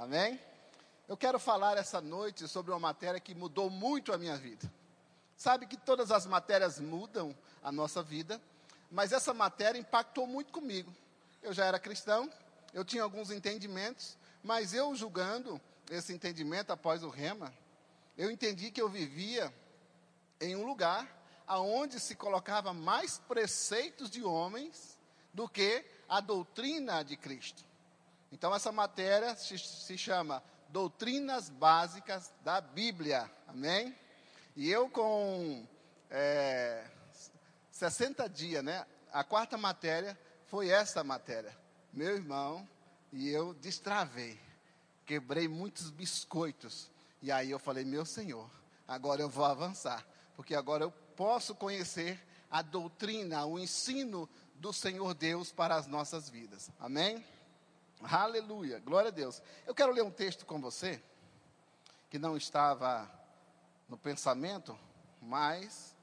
Amém? 0.00 0.40
Eu 1.06 1.14
quero 1.14 1.38
falar 1.38 1.76
essa 1.76 2.00
noite 2.00 2.48
sobre 2.48 2.70
uma 2.70 2.80
matéria 2.80 3.20
que 3.20 3.34
mudou 3.34 3.68
muito 3.68 4.14
a 4.14 4.16
minha 4.16 4.34
vida. 4.34 4.72
Sabe 5.36 5.66
que 5.66 5.76
todas 5.76 6.10
as 6.10 6.24
matérias 6.24 6.80
mudam 6.80 7.36
a 7.62 7.70
nossa 7.70 8.02
vida, 8.02 8.40
mas 8.90 9.12
essa 9.12 9.34
matéria 9.34 9.78
impactou 9.78 10.26
muito 10.26 10.54
comigo. 10.54 10.90
Eu 11.42 11.52
já 11.52 11.66
era 11.66 11.78
cristão, 11.78 12.32
eu 12.72 12.82
tinha 12.82 13.02
alguns 13.02 13.30
entendimentos, 13.30 14.16
mas 14.42 14.72
eu 14.72 14.96
julgando 14.96 15.60
esse 15.90 16.14
entendimento 16.14 16.70
após 16.70 17.02
o 17.02 17.10
rema, 17.10 17.52
eu 18.16 18.30
entendi 18.30 18.70
que 18.70 18.80
eu 18.80 18.88
vivia 18.88 19.52
em 20.40 20.56
um 20.56 20.64
lugar 20.64 21.06
aonde 21.46 22.00
se 22.00 22.14
colocava 22.14 22.72
mais 22.72 23.18
preceitos 23.18 24.08
de 24.08 24.24
homens 24.24 24.98
do 25.34 25.46
que 25.46 25.84
a 26.08 26.20
doutrina 26.20 27.02
de 27.02 27.18
Cristo. 27.18 27.68
Então, 28.32 28.54
essa 28.54 28.70
matéria 28.70 29.34
se, 29.34 29.58
se 29.58 29.98
chama 29.98 30.42
Doutrinas 30.68 31.48
Básicas 31.48 32.32
da 32.44 32.60
Bíblia. 32.60 33.30
Amém? 33.48 33.94
E 34.54 34.70
eu, 34.70 34.88
com 34.88 35.66
é, 36.08 36.84
60 37.70 38.28
dias, 38.28 38.62
né? 38.62 38.86
A 39.12 39.24
quarta 39.24 39.56
matéria 39.56 40.18
foi 40.46 40.68
essa 40.68 41.02
matéria. 41.02 41.56
Meu 41.92 42.14
irmão 42.14 42.68
e 43.12 43.28
eu 43.28 43.54
destravei. 43.54 44.38
Quebrei 45.04 45.48
muitos 45.48 45.90
biscoitos. 45.90 46.90
E 47.20 47.32
aí 47.32 47.50
eu 47.50 47.58
falei, 47.58 47.84
meu 47.84 48.04
Senhor, 48.04 48.48
agora 48.86 49.20
eu 49.22 49.28
vou 49.28 49.44
avançar. 49.44 50.06
Porque 50.36 50.54
agora 50.54 50.84
eu 50.84 50.90
posso 51.16 51.54
conhecer 51.54 52.20
a 52.50 52.62
doutrina, 52.62 53.44
o 53.44 53.58
ensino 53.58 54.28
do 54.54 54.72
Senhor 54.72 55.14
Deus 55.14 55.50
para 55.50 55.74
as 55.74 55.86
nossas 55.86 56.28
vidas. 56.28 56.70
Amém? 56.78 57.24
Aleluia, 58.02 58.78
glória 58.80 59.08
a 59.08 59.12
Deus. 59.12 59.42
Eu 59.66 59.74
quero 59.74 59.92
ler 59.92 60.02
um 60.02 60.10
texto 60.10 60.46
com 60.46 60.60
você, 60.60 61.02
que 62.08 62.18
não 62.18 62.36
estava 62.36 63.10
no 63.88 63.98
pensamento, 63.98 64.78
mas 65.20 65.94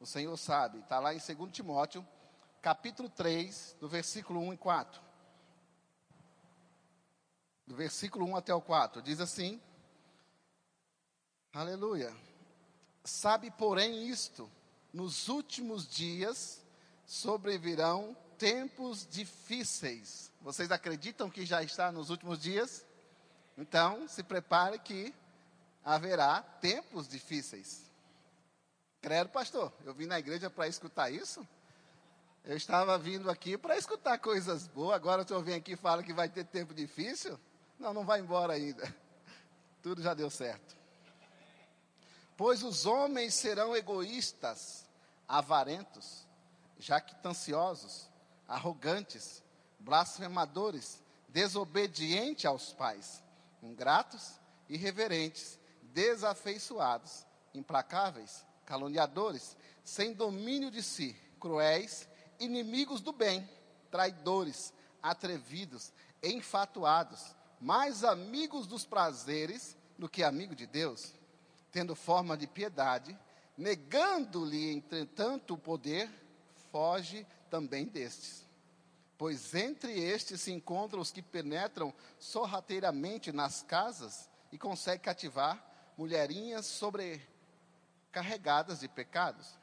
o 0.00 0.06
Senhor 0.06 0.36
sabe, 0.38 0.78
está 0.78 0.98
lá 0.98 1.14
em 1.14 1.18
2 1.18 1.52
Timóteo, 1.52 2.06
capítulo 2.62 3.10
3, 3.10 3.76
do 3.78 3.86
versículo 3.86 4.40
1 4.40 4.54
e 4.54 4.56
4. 4.56 5.02
Do 7.66 7.74
versículo 7.74 8.26
1 8.26 8.36
até 8.36 8.54
o 8.54 8.60
4, 8.60 9.02
diz 9.02 9.20
assim: 9.20 9.60
Aleluia. 11.52 12.14
Sabe, 13.04 13.50
porém, 13.50 14.08
isto: 14.08 14.50
nos 14.92 15.28
últimos 15.28 15.86
dias 15.86 16.64
sobrevirão 17.04 18.16
tempos 18.38 19.06
difíceis 19.10 20.24
vocês 20.44 20.70
acreditam 20.70 21.30
que 21.30 21.46
já 21.46 21.62
está 21.62 21.90
nos 21.90 22.10
últimos 22.10 22.38
dias? 22.38 22.84
Então, 23.56 24.06
se 24.06 24.22
prepare 24.22 24.78
que 24.78 25.14
haverá 25.82 26.42
tempos 26.42 27.08
difíceis. 27.08 27.90
Credo, 29.00 29.30
pastor. 29.30 29.72
Eu 29.86 29.94
vim 29.94 30.04
na 30.04 30.18
igreja 30.18 30.50
para 30.50 30.68
escutar 30.68 31.10
isso? 31.10 31.48
Eu 32.44 32.58
estava 32.58 32.98
vindo 32.98 33.30
aqui 33.30 33.56
para 33.56 33.78
escutar 33.78 34.18
coisas 34.18 34.66
boas. 34.66 34.94
Agora 34.94 35.22
o 35.22 35.26
senhor 35.26 35.42
vem 35.42 35.54
aqui 35.54 35.72
e 35.72 35.76
fala 35.76 36.02
que 36.02 36.12
vai 36.12 36.28
ter 36.28 36.44
tempo 36.44 36.74
difícil? 36.74 37.40
Não, 37.78 37.94
não 37.94 38.04
vai 38.04 38.20
embora 38.20 38.52
ainda. 38.52 38.94
Tudo 39.82 40.02
já 40.02 40.12
deu 40.12 40.28
certo. 40.28 40.76
Pois 42.36 42.62
os 42.62 42.84
homens 42.84 43.32
serão 43.32 43.74
egoístas, 43.74 44.84
avarentos, 45.26 46.26
jactanciosos, 46.78 48.10
arrogantes, 48.48 49.42
blasfemadores, 49.78 51.02
desobedientes 51.28 52.44
aos 52.44 52.72
pais, 52.72 53.22
ingratos, 53.62 54.40
irreverentes, 54.68 55.58
desafeiçoados, 55.82 57.26
implacáveis, 57.54 58.44
caluniadores, 58.64 59.56
sem 59.82 60.12
domínio 60.12 60.70
de 60.70 60.82
si, 60.82 61.14
cruéis, 61.38 62.08
inimigos 62.40 63.00
do 63.00 63.12
bem, 63.12 63.48
traidores, 63.90 64.72
atrevidos, 65.02 65.92
enfatuados, 66.22 67.34
mais 67.60 68.04
amigos 68.04 68.66
dos 68.66 68.84
prazeres 68.84 69.76
do 69.98 70.08
que 70.08 70.22
amigo 70.22 70.54
de 70.54 70.66
Deus, 70.66 71.14
tendo 71.70 71.94
forma 71.94 72.36
de 72.36 72.46
piedade, 72.46 73.18
negando-lhe, 73.56 74.72
entretanto, 74.72 75.54
o 75.54 75.58
poder, 75.58 76.10
foge 76.74 77.24
também 77.48 77.86
destes. 77.86 78.44
Pois 79.16 79.54
entre 79.54 79.92
estes 79.92 80.40
se 80.40 80.50
encontram 80.50 81.00
os 81.00 81.12
que 81.12 81.22
penetram 81.22 81.94
sorrateiramente 82.18 83.30
nas 83.30 83.62
casas 83.62 84.28
e 84.50 84.58
conseguem 84.58 84.98
cativar 84.98 85.64
mulherinhas 85.96 86.66
sobrecarregadas 86.66 88.80
de 88.80 88.88
pecados, 88.88 89.56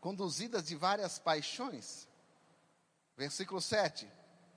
conduzidas 0.00 0.66
de 0.66 0.74
várias 0.74 1.20
paixões. 1.20 2.08
Versículo 3.16 3.60
7: 3.60 4.10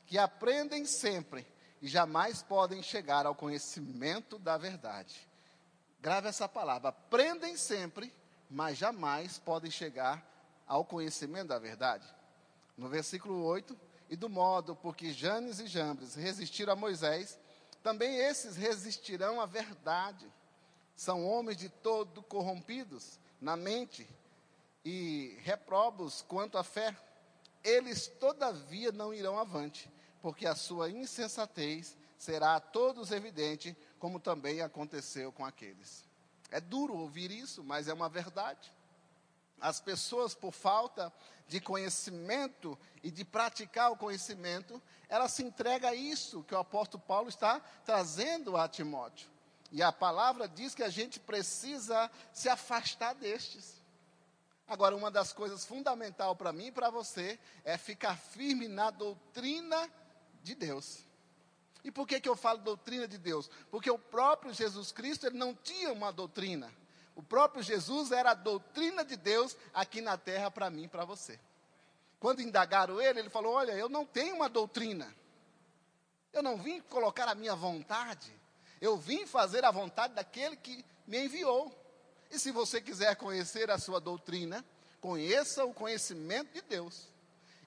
que 0.08 0.18
aprendem 0.18 0.86
sempre 0.86 1.46
e 1.80 1.88
jamais 1.88 2.42
podem 2.42 2.82
chegar 2.82 3.28
ao 3.28 3.36
conhecimento 3.36 4.40
da 4.40 4.58
verdade. 4.58 5.30
Grave 6.00 6.30
essa 6.30 6.50
palavra: 6.50 6.90
aprendem 6.90 7.56
sempre, 7.56 8.12
mas 8.50 8.76
jamais 8.76 9.38
podem 9.38 9.70
chegar 9.70 10.36
ao 10.68 10.86
conhecimento 10.86 11.48
da 11.48 11.60
verdade 11.60 12.08
no 12.78 12.88
versículo 12.88 13.44
8, 13.44 13.78
e 14.10 14.16
do 14.16 14.30
modo 14.30 14.76
porque 14.76 15.12
Janes 15.12 15.60
e 15.60 15.68
Jambres 15.68 16.16
resistiram 16.16 16.74
a 16.74 16.76
Moisés, 16.76 17.38
também 17.82 18.18
esses 18.18 18.56
resistirão 18.56 19.42
à 19.42 19.46
verdade. 19.46 20.32
São 20.96 21.26
homens 21.26 21.58
de 21.58 21.68
todo 21.68 22.22
corrompidos 22.22 23.20
na 23.42 23.58
mente 23.58 24.08
e 24.86 25.38
reprobos 25.42 26.24
quanto 26.28 26.58
à 26.58 26.64
fé. 26.64 26.96
Eles, 27.64 28.08
todavia, 28.08 28.92
não 28.92 29.14
irão 29.14 29.38
avante, 29.38 29.92
porque 30.22 30.46
a 30.46 30.56
sua 30.56 30.90
insensatez 30.90 31.98
será 32.18 32.56
a 32.56 32.62
todos 32.62 33.12
evidente, 33.12 33.76
como 34.00 34.20
também 34.20 34.62
aconteceu 34.62 35.32
com 35.32 35.46
aqueles. 35.46 36.06
É 36.50 36.62
duro 36.62 36.96
ouvir 36.96 37.32
isso, 37.32 37.64
mas 37.64 37.88
é 37.88 37.94
uma 37.94 38.08
verdade. 38.08 38.72
As 39.60 39.80
pessoas, 39.80 40.36
por 40.36 40.52
falta 40.52 41.12
de 41.48 41.60
conhecimento 41.60 42.78
e 43.02 43.10
de 43.10 43.24
praticar 43.24 43.92
o 43.92 43.98
conhecimento, 43.98 44.82
ela 45.10 45.28
se 45.28 45.44
entrega 45.44 45.90
a 45.90 45.96
isso 45.96 46.44
que 46.44 46.54
o 46.54 46.60
apóstolo 46.60 47.04
Paulo 47.08 47.30
está 47.30 47.60
trazendo 47.86 48.58
a 48.58 48.68
Timóteo. 48.68 49.30
E 49.72 49.82
a 49.82 49.92
palavra 49.92 50.48
diz 50.48 50.76
que 50.76 50.84
a 50.84 50.90
gente 50.90 51.20
precisa 51.20 52.10
se 52.32 52.48
afastar 52.48 53.14
destes. 53.16 53.82
Agora, 54.68 54.96
uma 54.96 55.10
das 55.10 55.32
coisas 55.32 55.66
fundamental 55.66 56.36
para 56.36 56.52
mim 56.52 56.68
e 56.68 56.72
para 56.72 56.90
você 56.90 57.40
é 57.64 57.78
ficar 57.78 58.18
firme 58.18 58.68
na 58.68 58.92
doutrina 58.92 59.90
de 60.44 60.54
Deus. 60.54 61.00
E 61.84 61.92
por 61.92 62.06
que, 62.06 62.20
que 62.20 62.28
eu 62.28 62.36
falo 62.36 62.60
doutrina 62.60 63.08
de 63.08 63.18
Deus? 63.18 63.50
Porque 63.72 63.90
o 63.90 63.98
próprio 63.98 64.54
Jesus 64.54 64.92
Cristo 64.92 65.26
ele 65.26 65.38
não 65.38 65.56
tinha 65.56 65.92
uma 65.92 66.12
doutrina. 66.12 66.70
O 67.18 67.24
próprio 67.24 67.64
Jesus 67.64 68.12
era 68.12 68.30
a 68.30 68.36
doutrina 68.36 69.04
de 69.04 69.18
Deus 69.18 69.58
aqui 69.74 70.02
na 70.02 70.20
terra 70.20 70.52
para 70.52 70.70
mim 70.70 70.84
e 70.84 70.88
para 70.88 71.04
você. 71.04 71.40
Quando 72.20 72.44
indagaram 72.44 73.02
ele, 73.02 73.22
ele 73.22 73.30
falou: 73.30 73.56
Olha, 73.56 73.72
eu 73.72 73.90
não 73.90 74.06
tenho 74.06 74.36
uma 74.36 74.48
doutrina. 74.48 75.12
Eu 76.32 76.44
não 76.44 76.58
vim 76.58 76.80
colocar 76.80 77.28
a 77.28 77.34
minha 77.34 77.56
vontade. 77.56 78.32
Eu 78.80 78.98
vim 78.98 79.26
fazer 79.26 79.66
a 79.66 79.72
vontade 79.72 80.14
daquele 80.14 80.56
que 80.58 80.86
me 81.08 81.26
enviou. 81.26 81.76
E 82.30 82.38
se 82.38 82.52
você 82.52 82.80
quiser 82.80 83.16
conhecer 83.16 83.72
a 83.72 83.80
sua 83.80 84.00
doutrina, 84.00 84.64
conheça 85.02 85.66
o 85.66 85.74
conhecimento 85.74 86.54
de 86.54 86.62
Deus. 86.62 87.08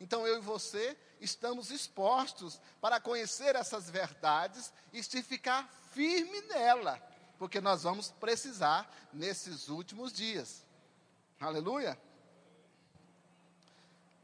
Então 0.01 0.29
eu 0.29 0.39
e 0.39 0.43
você 0.43 0.97
estamos 1.21 1.73
expostos 1.73 2.61
para 2.81 3.01
conhecer 3.01 3.57
essas 3.57 3.91
verdades 3.91 4.73
e 4.93 5.03
se 5.03 5.25
ficar 5.25 5.69
firme 5.93 6.41
nela 6.43 7.10
porque 7.41 7.59
nós 7.59 7.85
vamos 7.85 8.11
precisar 8.11 8.87
nesses 9.15 9.71
últimos 9.71 10.13
dias. 10.13 10.63
Aleluia. 11.41 11.99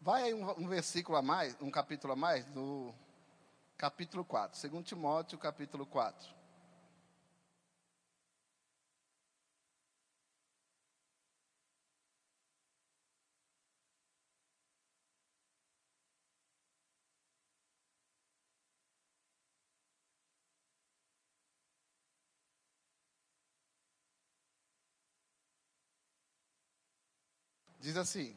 Vai 0.03 0.25
aí 0.25 0.35
um, 0.35 0.51
um, 0.51 0.69
versículo 0.69 1.17
a 1.17 1.23
mais, 1.23 1.57
um 1.63 1.71
capítulo 1.71 2.13
a 2.13 2.17
mais, 2.17 2.47
no 2.49 2.95
capítulo 3.79 4.23
4, 4.23 4.69
2 4.69 4.85
Timóteo, 4.85 5.39
capítulo 5.39 5.87
4. 5.87 6.36
Diz 27.87 27.97
assim, 27.97 28.37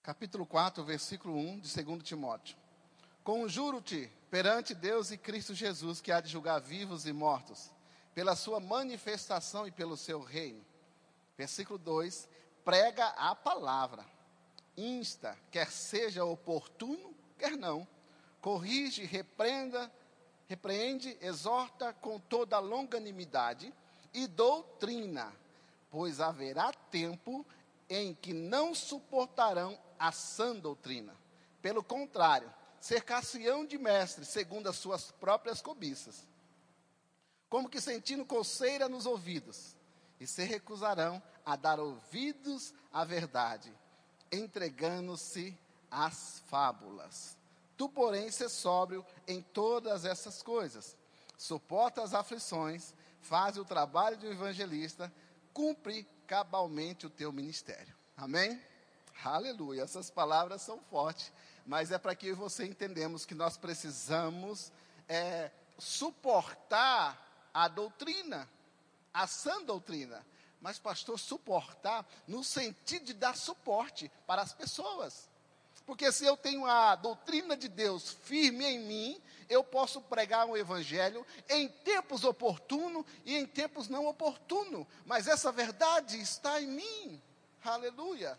capítulo 0.00 0.46
4, 0.46 0.84
versículo 0.84 1.36
1 1.36 1.58
de 1.58 1.82
2 1.82 2.02
Timóteo. 2.04 2.56
Conjuro-te 3.24 4.08
perante 4.30 4.72
Deus 4.72 5.10
e 5.10 5.18
Cristo 5.18 5.52
Jesus, 5.52 6.00
que 6.00 6.12
há 6.12 6.20
de 6.20 6.28
julgar 6.28 6.60
vivos 6.60 7.08
e 7.08 7.12
mortos, 7.12 7.72
pela 8.14 8.36
sua 8.36 8.60
manifestação 8.60 9.66
e 9.66 9.72
pelo 9.72 9.96
seu 9.96 10.22
reino. 10.22 10.64
Versículo 11.36 11.76
2: 11.76 12.28
prega 12.64 13.08
a 13.08 13.34
palavra, 13.34 14.06
insta, 14.76 15.36
quer 15.50 15.72
seja 15.72 16.24
oportuno, 16.24 17.16
quer 17.36 17.56
não, 17.56 17.84
corrige, 18.40 19.04
repreenda, 19.04 19.92
repreende, 20.46 21.18
exorta 21.20 21.92
com 21.94 22.20
toda 22.20 22.60
longanimidade 22.60 23.74
e 24.12 24.26
doutrina, 24.26 25.32
pois 25.90 26.20
haverá 26.20 26.72
tempo 26.72 27.46
em 27.88 28.14
que 28.14 28.32
não 28.32 28.74
suportarão 28.74 29.78
a 29.98 30.10
sã 30.12 30.56
doutrina. 30.56 31.14
Pelo 31.60 31.82
contrário, 31.82 32.52
cercar-se-ão 32.80 33.64
de 33.64 33.78
mestres, 33.78 34.28
segundo 34.28 34.68
as 34.68 34.76
suas 34.76 35.10
próprias 35.12 35.62
cobiças, 35.62 36.26
como 37.48 37.68
que 37.68 37.80
sentindo 37.80 38.24
coceira 38.24 38.88
nos 38.88 39.06
ouvidos, 39.06 39.76
e 40.18 40.26
se 40.26 40.42
recusarão 40.42 41.22
a 41.44 41.54
dar 41.54 41.78
ouvidos 41.78 42.72
à 42.92 43.04
verdade, 43.04 43.72
entregando-se 44.30 45.56
às 45.90 46.42
fábulas. 46.46 47.36
Tu, 47.76 47.88
porém, 47.88 48.30
se 48.30 48.48
sóbrio 48.48 49.04
em 49.26 49.42
todas 49.42 50.04
essas 50.04 50.42
coisas, 50.42 50.96
suporta 51.36 52.02
as 52.02 52.14
aflições, 52.14 52.94
faz 53.22 53.56
o 53.56 53.64
trabalho 53.64 54.16
de 54.16 54.26
um 54.26 54.32
evangelista, 54.32 55.12
cumpre 55.54 56.06
cabalmente 56.26 57.06
o 57.06 57.10
teu 57.10 57.32
ministério. 57.32 57.94
Amém? 58.16 58.60
Aleluia. 59.24 59.82
Essas 59.82 60.10
palavras 60.10 60.62
são 60.62 60.80
fortes, 60.90 61.32
mas 61.64 61.90
é 61.90 61.98
para 61.98 62.14
que 62.14 62.32
você 62.32 62.66
entendemos 62.66 63.24
que 63.24 63.34
nós 63.34 63.56
precisamos 63.56 64.72
é, 65.08 65.50
suportar 65.78 67.50
a 67.54 67.68
doutrina, 67.68 68.48
a 69.14 69.26
sã 69.26 69.62
doutrina. 69.62 70.24
Mas, 70.60 70.78
pastor, 70.78 71.18
suportar 71.18 72.06
no 72.26 72.44
sentido 72.44 73.06
de 73.06 73.14
dar 73.14 73.36
suporte 73.36 74.10
para 74.26 74.42
as 74.42 74.52
pessoas. 74.52 75.28
Porque 75.86 76.10
se 76.12 76.24
eu 76.24 76.36
tenho 76.36 76.64
a 76.66 76.94
doutrina 76.94 77.56
de 77.56 77.68
Deus 77.68 78.10
firme 78.10 78.64
em 78.64 78.78
mim, 78.78 79.22
eu 79.48 79.62
posso 79.62 80.00
pregar 80.00 80.46
o 80.46 80.56
evangelho 80.56 81.26
em 81.48 81.68
tempos 81.68 82.24
oportunos 82.24 83.04
e 83.24 83.36
em 83.36 83.46
tempos 83.46 83.88
não 83.88 84.06
oportunos. 84.06 84.86
Mas 85.04 85.26
essa 85.26 85.50
verdade 85.50 86.20
está 86.20 86.60
em 86.60 86.68
mim. 86.68 87.22
Aleluia. 87.64 88.38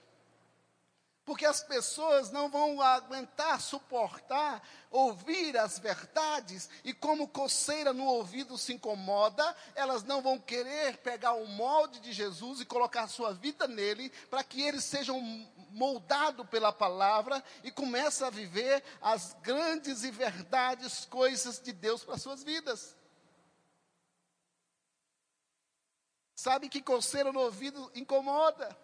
Porque 1.25 1.45
as 1.45 1.63
pessoas 1.63 2.31
não 2.31 2.49
vão 2.49 2.81
aguentar, 2.81 3.61
suportar, 3.61 4.61
ouvir 4.91 5.57
as 5.57 5.79
verdades, 5.79 6.69
e 6.83 6.93
como 6.93 7.29
coceira 7.29 7.93
no 7.93 8.05
ouvido 8.05 8.57
se 8.57 8.73
incomoda, 8.73 9.55
elas 9.73 10.03
não 10.03 10.21
vão 10.21 10.37
querer 10.37 10.97
pegar 10.97 11.33
o 11.33 11.47
molde 11.47 12.01
de 12.01 12.11
Jesus 12.11 12.59
e 12.59 12.65
colocar 12.65 13.07
sua 13.07 13.33
vida 13.33 13.69
nele, 13.69 14.11
para 14.29 14.43
que 14.43 14.61
eles 14.61 14.83
sejam 14.83 15.17
moldados 15.73 16.47
pela 16.47 16.71
palavra 16.71 17.43
e 17.63 17.71
comece 17.71 18.23
a 18.23 18.29
viver 18.29 18.83
as 19.01 19.35
grandes 19.41 20.03
e 20.03 20.11
verdades 20.11 21.05
coisas 21.05 21.59
de 21.59 21.73
Deus 21.73 22.03
para 22.03 22.17
suas 22.17 22.43
vidas. 22.43 22.95
Sabe 26.35 26.69
que 26.69 26.81
coceira 26.81 27.31
no 27.31 27.39
ouvido 27.39 27.91
incomoda. 27.95 28.77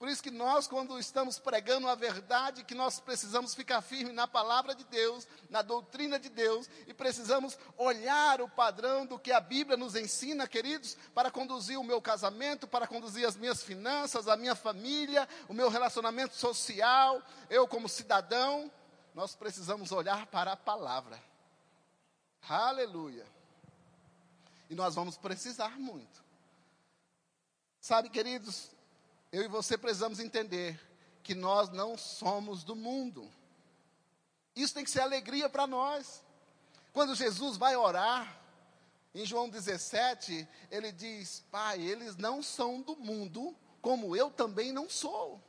Por 0.00 0.08
isso 0.08 0.22
que 0.22 0.30
nós, 0.30 0.66
quando 0.66 0.98
estamos 0.98 1.38
pregando 1.38 1.86
a 1.86 1.94
verdade, 1.94 2.64
que 2.64 2.74
nós 2.74 2.98
precisamos 2.98 3.54
ficar 3.54 3.82
firmes 3.82 4.14
na 4.14 4.26
palavra 4.26 4.74
de 4.74 4.82
Deus, 4.84 5.28
na 5.50 5.60
doutrina 5.60 6.18
de 6.18 6.30
Deus, 6.30 6.70
e 6.86 6.94
precisamos 6.94 7.58
olhar 7.76 8.40
o 8.40 8.48
padrão 8.48 9.04
do 9.04 9.18
que 9.18 9.30
a 9.30 9.40
Bíblia 9.40 9.76
nos 9.76 9.94
ensina, 9.94 10.48
queridos, 10.48 10.96
para 11.14 11.30
conduzir 11.30 11.78
o 11.78 11.84
meu 11.84 12.00
casamento, 12.00 12.66
para 12.66 12.86
conduzir 12.86 13.28
as 13.28 13.36
minhas 13.36 13.62
finanças, 13.62 14.26
a 14.26 14.38
minha 14.38 14.54
família, 14.54 15.28
o 15.50 15.52
meu 15.52 15.68
relacionamento 15.68 16.34
social, 16.34 17.22
eu 17.50 17.68
como 17.68 17.86
cidadão, 17.86 18.72
nós 19.14 19.36
precisamos 19.36 19.92
olhar 19.92 20.24
para 20.28 20.52
a 20.52 20.56
palavra. 20.56 21.22
Aleluia. 22.48 23.26
E 24.70 24.74
nós 24.74 24.94
vamos 24.94 25.18
precisar 25.18 25.78
muito. 25.78 26.24
Sabe, 27.82 28.08
queridos, 28.08 28.70
eu 29.32 29.42
e 29.44 29.48
você 29.48 29.78
precisamos 29.78 30.18
entender 30.18 30.80
que 31.22 31.34
nós 31.34 31.68
não 31.70 31.96
somos 31.96 32.64
do 32.64 32.74
mundo. 32.74 33.30
Isso 34.56 34.74
tem 34.74 34.84
que 34.84 34.90
ser 34.90 35.00
alegria 35.00 35.48
para 35.48 35.66
nós. 35.66 36.22
Quando 36.92 37.14
Jesus 37.14 37.56
vai 37.56 37.76
orar, 37.76 38.40
em 39.14 39.24
João 39.24 39.48
17, 39.48 40.48
ele 40.70 40.92
diz: 40.92 41.44
Pai, 41.50 41.80
eles 41.80 42.16
não 42.16 42.42
são 42.42 42.80
do 42.80 42.96
mundo, 42.96 43.56
como 43.80 44.14
eu 44.14 44.30
também 44.30 44.72
não 44.72 44.88
sou. 44.88 45.40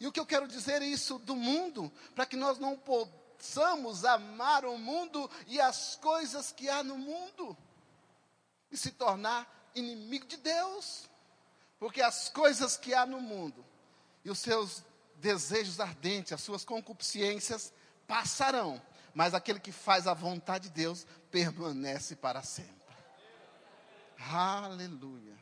E 0.00 0.06
o 0.06 0.12
que 0.12 0.20
eu 0.20 0.26
quero 0.26 0.46
dizer 0.46 0.80
é 0.82 0.86
isso 0.86 1.18
do 1.18 1.34
mundo, 1.34 1.92
para 2.14 2.26
que 2.26 2.36
nós 2.36 2.58
não 2.58 2.76
possamos 2.76 4.04
amar 4.04 4.64
o 4.64 4.78
mundo 4.78 5.28
e 5.46 5.60
as 5.60 5.96
coisas 5.96 6.52
que 6.52 6.68
há 6.68 6.84
no 6.84 6.96
mundo, 6.96 7.56
e 8.70 8.76
se 8.76 8.92
tornar 8.92 9.70
inimigo 9.74 10.26
de 10.26 10.36
Deus. 10.36 11.08
Porque 11.78 12.02
as 12.02 12.28
coisas 12.28 12.76
que 12.76 12.92
há 12.94 13.06
no 13.06 13.20
mundo 13.20 13.64
e 14.24 14.30
os 14.30 14.38
seus 14.38 14.84
desejos 15.16 15.80
ardentes, 15.80 16.32
as 16.32 16.40
suas 16.40 16.64
concupiscências 16.64 17.72
passarão, 18.06 18.80
mas 19.14 19.34
aquele 19.34 19.60
que 19.60 19.72
faz 19.72 20.06
a 20.06 20.14
vontade 20.14 20.68
de 20.68 20.74
Deus 20.74 21.06
permanece 21.30 22.16
para 22.16 22.42
sempre. 22.42 22.78
Aleluia. 24.18 25.36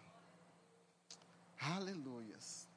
Aleluias. 1.60 2.68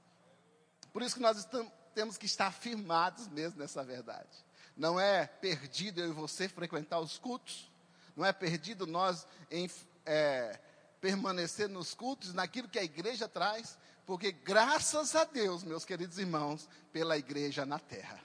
Por 0.92 1.02
isso 1.02 1.16
que 1.16 1.22
nós 1.22 1.38
estamos, 1.38 1.72
temos 1.94 2.18
que 2.18 2.26
estar 2.26 2.52
firmados 2.52 3.28
mesmo 3.28 3.60
nessa 3.60 3.84
verdade. 3.84 4.30
Não 4.76 5.00
é 5.00 5.28
perdido 5.28 6.00
eu 6.00 6.10
e 6.10 6.14
você 6.14 6.48
frequentar 6.48 7.00
os 7.00 7.18
cultos, 7.18 7.70
não 8.16 8.26
é 8.26 8.32
perdido 8.32 8.88
nós 8.88 9.28
em, 9.52 9.70
é, 10.06 10.60
permanecer 11.00 11.70
nos 11.70 11.94
cultos, 11.94 12.34
naquilo 12.34 12.68
que 12.68 12.80
a 12.80 12.84
igreja 12.84 13.28
traz, 13.28 13.78
porque 14.06 14.32
graças 14.32 15.16
a 15.16 15.24
Deus, 15.24 15.64
meus 15.64 15.86
queridos 15.86 16.18
irmãos, 16.18 16.68
pela 16.92 17.18
igreja 17.18 17.66
na 17.66 17.80
terra. 17.80 18.20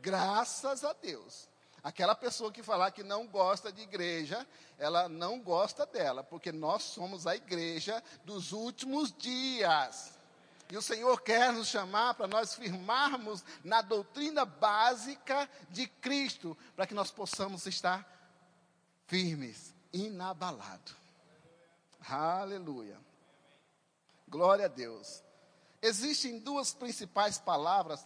Graças 0.00 0.84
a 0.84 0.92
Deus. 0.92 1.48
Aquela 1.82 2.14
pessoa 2.14 2.52
que 2.52 2.62
falar 2.62 2.92
que 2.92 3.02
não 3.02 3.26
gosta 3.26 3.72
de 3.72 3.82
igreja, 3.82 4.46
ela 4.78 5.08
não 5.08 5.40
gosta 5.40 5.84
dela, 5.84 6.22
porque 6.22 6.52
nós 6.52 6.82
somos 6.82 7.26
a 7.26 7.34
igreja 7.34 8.02
dos 8.24 8.52
últimos 8.52 9.12
dias. 9.12 10.18
E 10.70 10.76
o 10.76 10.82
Senhor 10.82 11.20
quer 11.20 11.52
nos 11.52 11.68
chamar 11.68 12.14
para 12.14 12.26
nós 12.26 12.54
firmarmos 12.54 13.44
na 13.62 13.82
doutrina 13.82 14.44
básica 14.44 15.48
de 15.70 15.86
Cristo, 15.86 16.56
para 16.74 16.86
que 16.86 16.94
nós 16.94 17.10
possamos 17.10 17.66
estar 17.66 18.08
firmes, 19.06 19.74
inabalados. 19.92 21.01
Aleluia. 22.08 22.98
Glória 24.28 24.64
a 24.64 24.68
Deus. 24.68 25.22
Existem 25.80 26.38
duas 26.38 26.72
principais 26.72 27.38
palavras 27.38 28.04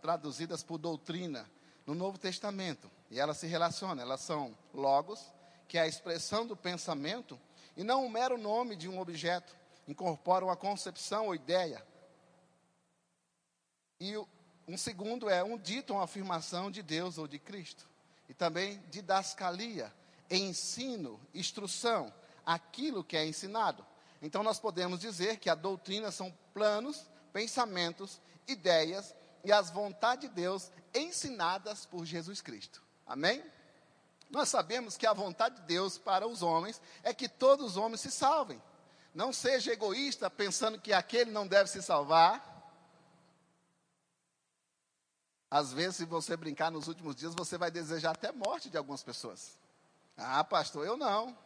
traduzidas 0.00 0.62
por 0.62 0.78
doutrina 0.78 1.50
no 1.86 1.94
Novo 1.94 2.18
Testamento, 2.18 2.90
e 3.10 3.18
elas 3.18 3.38
se 3.38 3.46
relacionam, 3.46 4.02
elas 4.02 4.20
são 4.20 4.56
logos, 4.72 5.20
que 5.68 5.76
é 5.76 5.82
a 5.82 5.86
expressão 5.86 6.46
do 6.46 6.56
pensamento, 6.56 7.38
e 7.76 7.84
não 7.84 8.04
um 8.04 8.08
mero 8.08 8.38
nome 8.38 8.76
de 8.76 8.88
um 8.88 8.98
objeto, 9.00 9.54
incorporam 9.86 10.50
a 10.50 10.56
concepção 10.56 11.26
ou 11.26 11.34
ideia. 11.34 11.84
E 14.00 14.16
um 14.66 14.76
segundo 14.76 15.28
é 15.28 15.42
um 15.42 15.58
dito, 15.58 15.92
uma 15.92 16.04
afirmação 16.04 16.70
de 16.70 16.82
Deus 16.82 17.18
ou 17.18 17.26
de 17.26 17.38
Cristo. 17.38 17.88
E 18.28 18.34
também 18.34 18.82
didascalia, 18.90 19.92
ensino, 20.30 21.20
instrução, 21.34 22.12
aquilo 22.54 23.04
que 23.04 23.16
é 23.16 23.24
ensinado. 23.24 23.86
Então, 24.20 24.42
nós 24.42 24.58
podemos 24.58 25.00
dizer 25.00 25.38
que 25.38 25.48
a 25.48 25.54
doutrina 25.54 26.10
são 26.10 26.36
planos, 26.52 27.06
pensamentos, 27.32 28.20
ideias 28.46 29.14
e 29.44 29.52
as 29.52 29.70
vontades 29.70 30.28
de 30.28 30.34
Deus 30.34 30.70
ensinadas 30.94 31.86
por 31.86 32.04
Jesus 32.04 32.40
Cristo. 32.40 32.82
Amém? 33.06 33.42
Nós 34.28 34.48
sabemos 34.48 34.96
que 34.96 35.06
a 35.06 35.12
vontade 35.12 35.56
de 35.56 35.62
Deus 35.62 35.96
para 35.96 36.26
os 36.26 36.42
homens 36.42 36.80
é 37.02 37.14
que 37.14 37.28
todos 37.28 37.66
os 37.66 37.76
homens 37.76 38.00
se 38.00 38.10
salvem. 38.10 38.60
Não 39.14 39.32
seja 39.32 39.72
egoísta 39.72 40.30
pensando 40.30 40.80
que 40.80 40.92
aquele 40.92 41.30
não 41.30 41.46
deve 41.46 41.68
se 41.70 41.82
salvar. 41.82 42.48
Às 45.50 45.72
vezes, 45.72 45.96
se 45.96 46.04
você 46.04 46.36
brincar 46.36 46.70
nos 46.70 46.86
últimos 46.86 47.16
dias, 47.16 47.34
você 47.34 47.58
vai 47.58 47.70
desejar 47.70 48.12
até 48.12 48.30
morte 48.30 48.70
de 48.70 48.76
algumas 48.76 49.02
pessoas. 49.02 49.58
Ah, 50.16 50.44
pastor, 50.44 50.86
eu 50.86 50.96
não. 50.96 51.36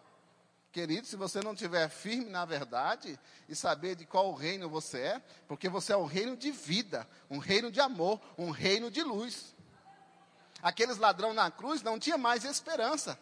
Querido, 0.74 1.06
se 1.06 1.14
você 1.14 1.40
não 1.40 1.52
estiver 1.52 1.88
firme 1.88 2.24
na 2.24 2.44
verdade 2.44 3.16
e 3.48 3.54
saber 3.54 3.94
de 3.94 4.04
qual 4.04 4.34
reino 4.34 4.68
você 4.68 4.98
é, 4.98 5.22
porque 5.46 5.68
você 5.68 5.92
é 5.92 5.96
um 5.96 6.04
reino 6.04 6.36
de 6.36 6.50
vida, 6.50 7.08
um 7.30 7.38
reino 7.38 7.70
de 7.70 7.80
amor, 7.80 8.20
um 8.36 8.50
reino 8.50 8.90
de 8.90 9.00
luz. 9.00 9.54
Aqueles 10.60 10.98
ladrões 10.98 11.36
na 11.36 11.48
cruz 11.48 11.80
não 11.80 11.96
tinham 11.96 12.18
mais 12.18 12.44
esperança. 12.44 13.16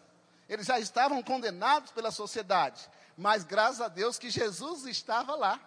Eles 0.49 0.65
já 0.65 0.79
estavam 0.79 1.21
condenados 1.21 1.91
pela 1.91 2.09
sociedade. 2.09 2.89
Mas 3.15 3.43
graças 3.43 3.81
a 3.81 3.87
Deus 3.87 4.17
que 4.17 4.31
Jesus 4.31 4.87
estava 4.87 5.35
lá. 5.35 5.59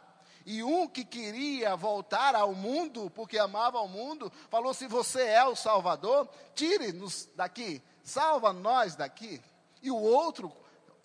E 0.45 0.65
um 0.65 0.89
que 0.89 1.05
queria 1.05 1.77
voltar 1.77 2.35
ao 2.35 2.53
mundo, 2.53 3.09
porque 3.11 3.39
amava 3.39 3.79
o 3.79 3.87
mundo, 3.87 4.33
falou: 4.51 4.75
se 4.75 4.89
você 4.89 5.23
é 5.23 5.45
o 5.45 5.55
Salvador, 5.55 6.29
tire-nos 6.53 7.29
daqui, 7.37 7.81
salva 8.03 8.53
nós 8.53 8.97
daqui. 8.97 9.41
E 9.81 9.89
o 9.89 9.97
outro, 9.97 10.53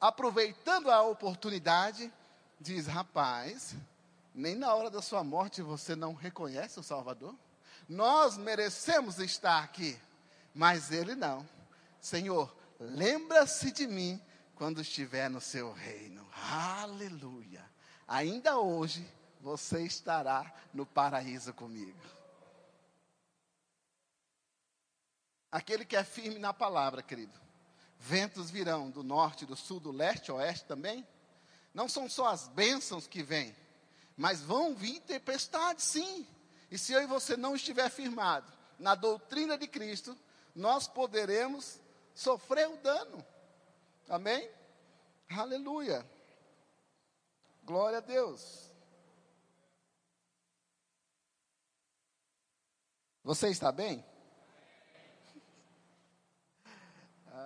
aproveitando 0.01 0.89
a 0.89 1.03
oportunidade, 1.03 2.11
diz: 2.59 2.87
rapaz, 2.87 3.75
nem 4.33 4.55
na 4.55 4.73
hora 4.73 4.89
da 4.89 5.01
sua 5.01 5.23
morte 5.23 5.61
você 5.61 5.95
não 5.95 6.15
reconhece 6.15 6.79
o 6.79 6.83
Salvador? 6.83 7.35
Nós 7.87 8.37
merecemos 8.37 9.19
estar 9.19 9.63
aqui, 9.63 9.97
mas 10.55 10.91
ele 10.91 11.13
não. 11.13 11.47
Senhor, 11.99 12.53
lembra-se 12.79 13.71
de 13.71 13.85
mim 13.85 14.19
quando 14.55 14.81
estiver 14.81 15.29
no 15.29 15.39
seu 15.39 15.71
reino. 15.71 16.27
Aleluia. 16.49 17.63
Ainda 18.07 18.57
hoje 18.57 19.07
você 19.39 19.83
estará 19.83 20.51
no 20.73 20.85
paraíso 20.85 21.53
comigo. 21.53 21.99
Aquele 25.51 25.83
que 25.83 25.97
é 25.97 26.03
firme 26.03 26.39
na 26.39 26.53
palavra, 26.53 27.03
querido. 27.03 27.37
Ventos 28.03 28.49
virão 28.49 28.89
do 28.89 29.03
norte, 29.03 29.45
do 29.45 29.55
sul, 29.55 29.79
do 29.79 29.91
leste, 29.91 30.31
oeste 30.31 30.65
também. 30.65 31.07
Não 31.71 31.87
são 31.87 32.09
só 32.09 32.29
as 32.29 32.47
bênçãos 32.47 33.05
que 33.05 33.21
vêm, 33.21 33.55
mas 34.17 34.41
vão 34.41 34.73
vir 34.73 34.99
tempestades, 35.01 35.85
sim. 35.85 36.27
E 36.71 36.79
se 36.79 36.93
eu 36.93 37.03
e 37.03 37.05
você 37.05 37.37
não 37.37 37.55
estiver 37.55 37.91
firmado 37.91 38.51
na 38.79 38.95
doutrina 38.95 39.55
de 39.55 39.67
Cristo, 39.67 40.17
nós 40.55 40.87
poderemos 40.87 41.79
sofrer 42.15 42.67
o 42.69 42.77
dano. 42.77 43.23
Amém? 44.09 44.49
Aleluia. 45.29 46.03
Glória 47.63 47.99
a 47.99 48.01
Deus. 48.01 48.71
Você 53.23 53.49
está 53.49 53.71
bem? 53.71 54.03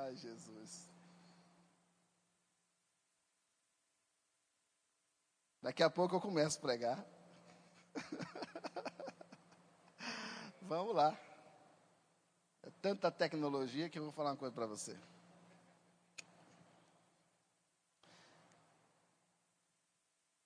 Ai, 0.06 0.16
Jesus. 0.18 0.88
Daqui 5.64 5.82
a 5.82 5.90
pouco 5.90 6.16
eu 6.16 6.22
começo 6.22 6.60
a 6.60 6.62
pregar. 6.62 7.04
Vamos 10.62 10.96
lá. 10.96 11.20
É 12.62 12.70
tanta 12.84 13.10
tecnologia 13.10 13.90
que 13.90 13.98
eu 13.98 14.04
vou 14.04 14.12
falar 14.12 14.30
uma 14.30 14.38
coisa 14.38 14.54
para 14.54 14.68
você. 14.68 14.96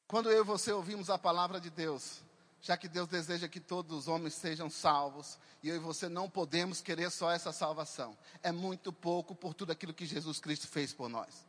Quando 0.08 0.32
eu 0.32 0.42
e 0.42 0.46
você 0.46 0.72
ouvimos 0.72 1.10
a 1.10 1.18
palavra 1.18 1.60
de 1.60 1.70
Deus, 1.70 2.22
já 2.62 2.76
que 2.76 2.88
Deus 2.88 3.08
deseja 3.08 3.48
que 3.48 3.60
todos 3.60 3.98
os 3.98 4.08
homens 4.08 4.34
sejam 4.34 4.70
salvos, 4.70 5.38
e 5.64 5.70
eu 5.70 5.76
e 5.76 5.80
você 5.80 6.10
não 6.10 6.30
podemos 6.30 6.82
querer 6.82 7.10
só 7.10 7.32
essa 7.32 7.52
salvação. 7.52 8.18
É 8.44 8.52
muito 8.52 8.92
pouco 8.92 9.34
por 9.34 9.54
tudo 9.54 9.72
aquilo 9.72 9.94
que 9.94 10.06
Jesus 10.06 10.40
Cristo 10.40 10.68
fez 10.68 10.94
por 10.94 11.10
nós. 11.10 11.46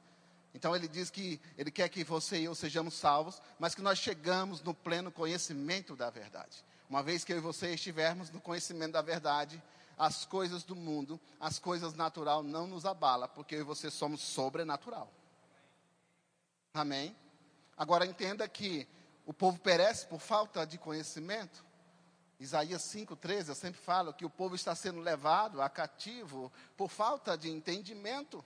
Então 0.54 0.74
ele 0.74 0.88
diz 0.88 1.10
que 1.10 1.40
ele 1.56 1.70
quer 1.70 1.88
que 1.88 2.02
você 2.02 2.40
e 2.40 2.44
eu 2.44 2.54
sejamos 2.54 2.94
salvos, 2.94 3.40
mas 3.58 3.74
que 3.74 3.82
nós 3.82 3.98
chegamos 3.98 4.62
no 4.62 4.74
pleno 4.74 5.10
conhecimento 5.10 5.94
da 5.94 6.10
verdade. 6.10 6.64
Uma 6.88 7.02
vez 7.02 7.22
que 7.22 7.32
eu 7.32 7.38
e 7.38 7.40
você 7.40 7.72
estivermos 7.72 8.30
no 8.30 8.40
conhecimento 8.40 8.92
da 8.92 9.02
verdade, 9.02 9.62
as 9.96 10.24
coisas 10.24 10.64
do 10.64 10.74
mundo, 10.74 11.20
as 11.38 11.58
coisas 11.58 11.94
natural 11.94 12.42
não 12.42 12.66
nos 12.66 12.84
abala, 12.84 13.28
porque 13.28 13.54
eu 13.54 13.60
e 13.60 13.64
você 13.64 13.90
somos 13.90 14.20
sobrenatural. 14.20 15.12
Amém? 16.74 17.14
Agora 17.76 18.06
entenda 18.06 18.48
que 18.48 18.88
o 19.30 19.32
povo 19.32 19.60
perece 19.60 20.08
por 20.08 20.18
falta 20.18 20.66
de 20.66 20.76
conhecimento. 20.76 21.64
Isaías 22.40 22.82
5,13, 22.82 23.50
eu 23.50 23.54
sempre 23.54 23.80
falo 23.80 24.12
que 24.12 24.24
o 24.24 24.28
povo 24.28 24.56
está 24.56 24.74
sendo 24.74 24.98
levado 24.98 25.62
a 25.62 25.70
cativo 25.70 26.50
por 26.76 26.90
falta 26.90 27.38
de 27.38 27.48
entendimento. 27.48 28.44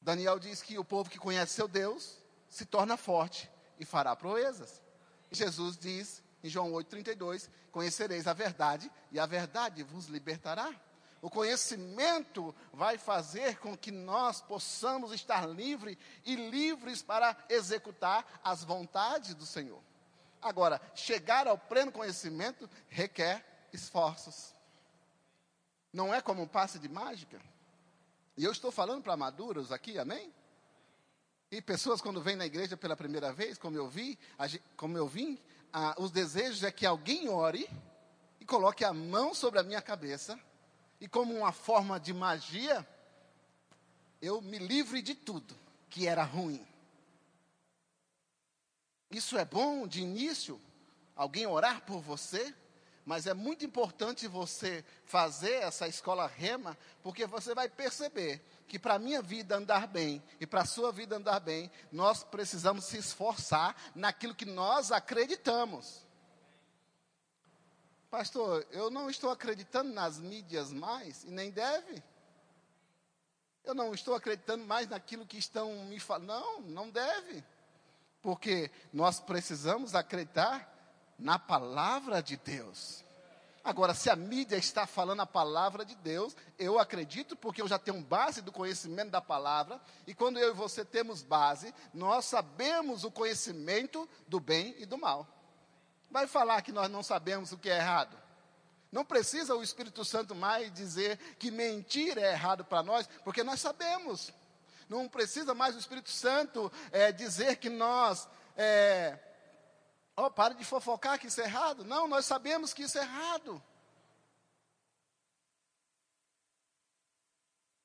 Daniel 0.00 0.38
diz 0.38 0.62
que 0.62 0.78
o 0.78 0.84
povo 0.84 1.10
que 1.10 1.18
conhece 1.18 1.54
seu 1.54 1.66
Deus 1.66 2.22
se 2.48 2.64
torna 2.64 2.96
forte 2.96 3.50
e 3.80 3.84
fará 3.84 4.14
proezas. 4.14 4.80
Jesus 5.32 5.76
diz 5.76 6.22
em 6.44 6.48
João 6.48 6.70
8,32: 6.70 7.50
Conhecereis 7.72 8.28
a 8.28 8.32
verdade, 8.32 8.88
e 9.10 9.18
a 9.18 9.26
verdade 9.26 9.82
vos 9.82 10.06
libertará. 10.06 10.72
O 11.20 11.28
conhecimento 11.28 12.54
vai 12.72 12.96
fazer 12.96 13.58
com 13.58 13.76
que 13.76 13.90
nós 13.90 14.40
possamos 14.40 15.12
estar 15.12 15.48
livres 15.48 15.96
e 16.24 16.36
livres 16.36 17.02
para 17.02 17.36
executar 17.48 18.40
as 18.42 18.62
vontades 18.62 19.34
do 19.34 19.44
Senhor. 19.44 19.82
Agora, 20.40 20.80
chegar 20.94 21.48
ao 21.48 21.58
pleno 21.58 21.90
conhecimento 21.90 22.70
requer 22.88 23.44
esforços. 23.72 24.54
Não 25.92 26.14
é 26.14 26.20
como 26.20 26.42
um 26.42 26.46
passe 26.46 26.78
de 26.78 26.88
mágica. 26.88 27.40
E 28.36 28.44
eu 28.44 28.52
estou 28.52 28.70
falando 28.70 29.02
para 29.02 29.16
maduros 29.16 29.72
aqui, 29.72 29.98
amém? 29.98 30.32
E 31.50 31.60
pessoas 31.60 32.00
quando 32.00 32.22
vêm 32.22 32.36
na 32.36 32.46
igreja 32.46 32.76
pela 32.76 32.94
primeira 32.94 33.32
vez, 33.32 33.58
como 33.58 33.76
eu 33.76 33.88
vi, 33.88 34.16
como 34.76 34.96
eu 34.96 35.08
vim, 35.08 35.36
ah, 35.72 35.96
os 35.98 36.12
desejos 36.12 36.62
é 36.62 36.70
que 36.70 36.86
alguém 36.86 37.28
ore 37.28 37.68
e 38.38 38.44
coloque 38.44 38.84
a 38.84 38.92
mão 38.92 39.34
sobre 39.34 39.58
a 39.58 39.64
minha 39.64 39.82
cabeça 39.82 40.38
e 41.00 41.06
como 41.08 41.34
uma 41.34 41.52
forma 41.52 41.98
de 41.98 42.12
magia, 42.12 42.86
eu 44.20 44.40
me 44.40 44.58
livre 44.58 45.00
de 45.00 45.14
tudo 45.14 45.54
que 45.88 46.06
era 46.06 46.24
ruim. 46.24 46.66
Isso 49.10 49.38
é 49.38 49.44
bom 49.44 49.86
de 49.86 50.02
início, 50.02 50.60
alguém 51.16 51.46
orar 51.46 51.82
por 51.82 52.00
você, 52.00 52.54
mas 53.06 53.26
é 53.26 53.32
muito 53.32 53.64
importante 53.64 54.28
você 54.28 54.84
fazer 55.06 55.62
essa 55.62 55.88
escola 55.88 56.26
rema, 56.26 56.76
porque 57.02 57.26
você 57.26 57.54
vai 57.54 57.66
perceber 57.66 58.44
que 58.66 58.78
para 58.78 58.94
a 58.94 58.98
minha 58.98 59.22
vida 59.22 59.56
andar 59.56 59.86
bem 59.86 60.22
e 60.38 60.46
para 60.46 60.60
a 60.60 60.66
sua 60.66 60.92
vida 60.92 61.16
andar 61.16 61.40
bem, 61.40 61.70
nós 61.90 62.22
precisamos 62.22 62.84
se 62.84 62.98
esforçar 62.98 63.74
naquilo 63.94 64.34
que 64.34 64.44
nós 64.44 64.92
acreditamos. 64.92 66.06
Pastor, 68.10 68.66
eu 68.70 68.90
não 68.90 69.10
estou 69.10 69.30
acreditando 69.30 69.92
nas 69.92 70.18
mídias 70.18 70.72
mais, 70.72 71.24
e 71.24 71.30
nem 71.30 71.50
deve. 71.50 72.02
Eu 73.62 73.74
não 73.74 73.92
estou 73.92 74.14
acreditando 74.14 74.64
mais 74.64 74.88
naquilo 74.88 75.26
que 75.26 75.36
estão 75.36 75.84
me 75.84 76.00
falando. 76.00 76.26
Não, 76.26 76.60
não 76.62 76.90
deve. 76.90 77.44
Porque 78.22 78.70
nós 78.92 79.20
precisamos 79.20 79.94
acreditar 79.94 80.74
na 81.18 81.38
palavra 81.38 82.22
de 82.22 82.38
Deus. 82.38 83.04
Agora, 83.62 83.92
se 83.92 84.08
a 84.08 84.16
mídia 84.16 84.56
está 84.56 84.86
falando 84.86 85.20
a 85.20 85.26
palavra 85.26 85.84
de 85.84 85.94
Deus, 85.96 86.34
eu 86.58 86.78
acredito 86.78 87.36
porque 87.36 87.60
eu 87.60 87.68
já 87.68 87.78
tenho 87.78 88.00
base 88.00 88.40
do 88.40 88.50
conhecimento 88.50 89.10
da 89.10 89.20
palavra, 89.20 89.78
e 90.06 90.14
quando 90.14 90.38
eu 90.38 90.50
e 90.50 90.54
você 90.54 90.82
temos 90.82 91.22
base, 91.22 91.74
nós 91.92 92.24
sabemos 92.24 93.04
o 93.04 93.10
conhecimento 93.10 94.08
do 94.26 94.40
bem 94.40 94.74
e 94.78 94.86
do 94.86 94.96
mal. 94.96 95.37
Vai 96.10 96.26
falar 96.26 96.62
que 96.62 96.72
nós 96.72 96.90
não 96.90 97.02
sabemos 97.02 97.52
o 97.52 97.58
que 97.58 97.68
é 97.68 97.76
errado. 97.76 98.16
Não 98.90 99.04
precisa 99.04 99.54
o 99.54 99.62
Espírito 99.62 100.04
Santo 100.04 100.34
mais 100.34 100.72
dizer 100.72 101.18
que 101.38 101.50
mentir 101.50 102.16
é 102.16 102.32
errado 102.32 102.64
para 102.64 102.82
nós, 102.82 103.06
porque 103.22 103.44
nós 103.44 103.60
sabemos. 103.60 104.32
Não 104.88 105.06
precisa 105.06 105.52
mais 105.52 105.76
o 105.76 105.78
Espírito 105.78 106.10
Santo 106.10 106.72
é, 106.90 107.12
dizer 107.12 107.56
que 107.56 107.68
nós. 107.68 108.26
É, 108.56 109.18
oh, 110.16 110.30
para 110.30 110.54
de 110.54 110.64
fofocar 110.64 111.18
que 111.18 111.26
isso 111.26 111.40
é 111.42 111.44
errado. 111.44 111.84
Não, 111.84 112.08
nós 112.08 112.24
sabemos 112.24 112.72
que 112.72 112.82
isso 112.82 112.98
é 112.98 113.02
errado. 113.02 113.62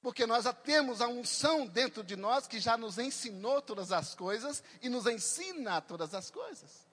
Porque 0.02 0.26
nós 0.26 0.46
já 0.46 0.54
temos 0.54 1.02
a 1.02 1.08
unção 1.08 1.66
dentro 1.66 2.04
de 2.04 2.16
nós 2.16 2.48
que 2.48 2.60
já 2.60 2.78
nos 2.78 2.98
ensinou 2.98 3.62
todas 3.62 3.92
as 3.92 4.16
coisas 4.16 4.64
e 4.82 4.88
nos 4.88 5.06
ensina 5.06 5.82
todas 5.82 6.14
as 6.14 6.30
coisas. 6.30 6.93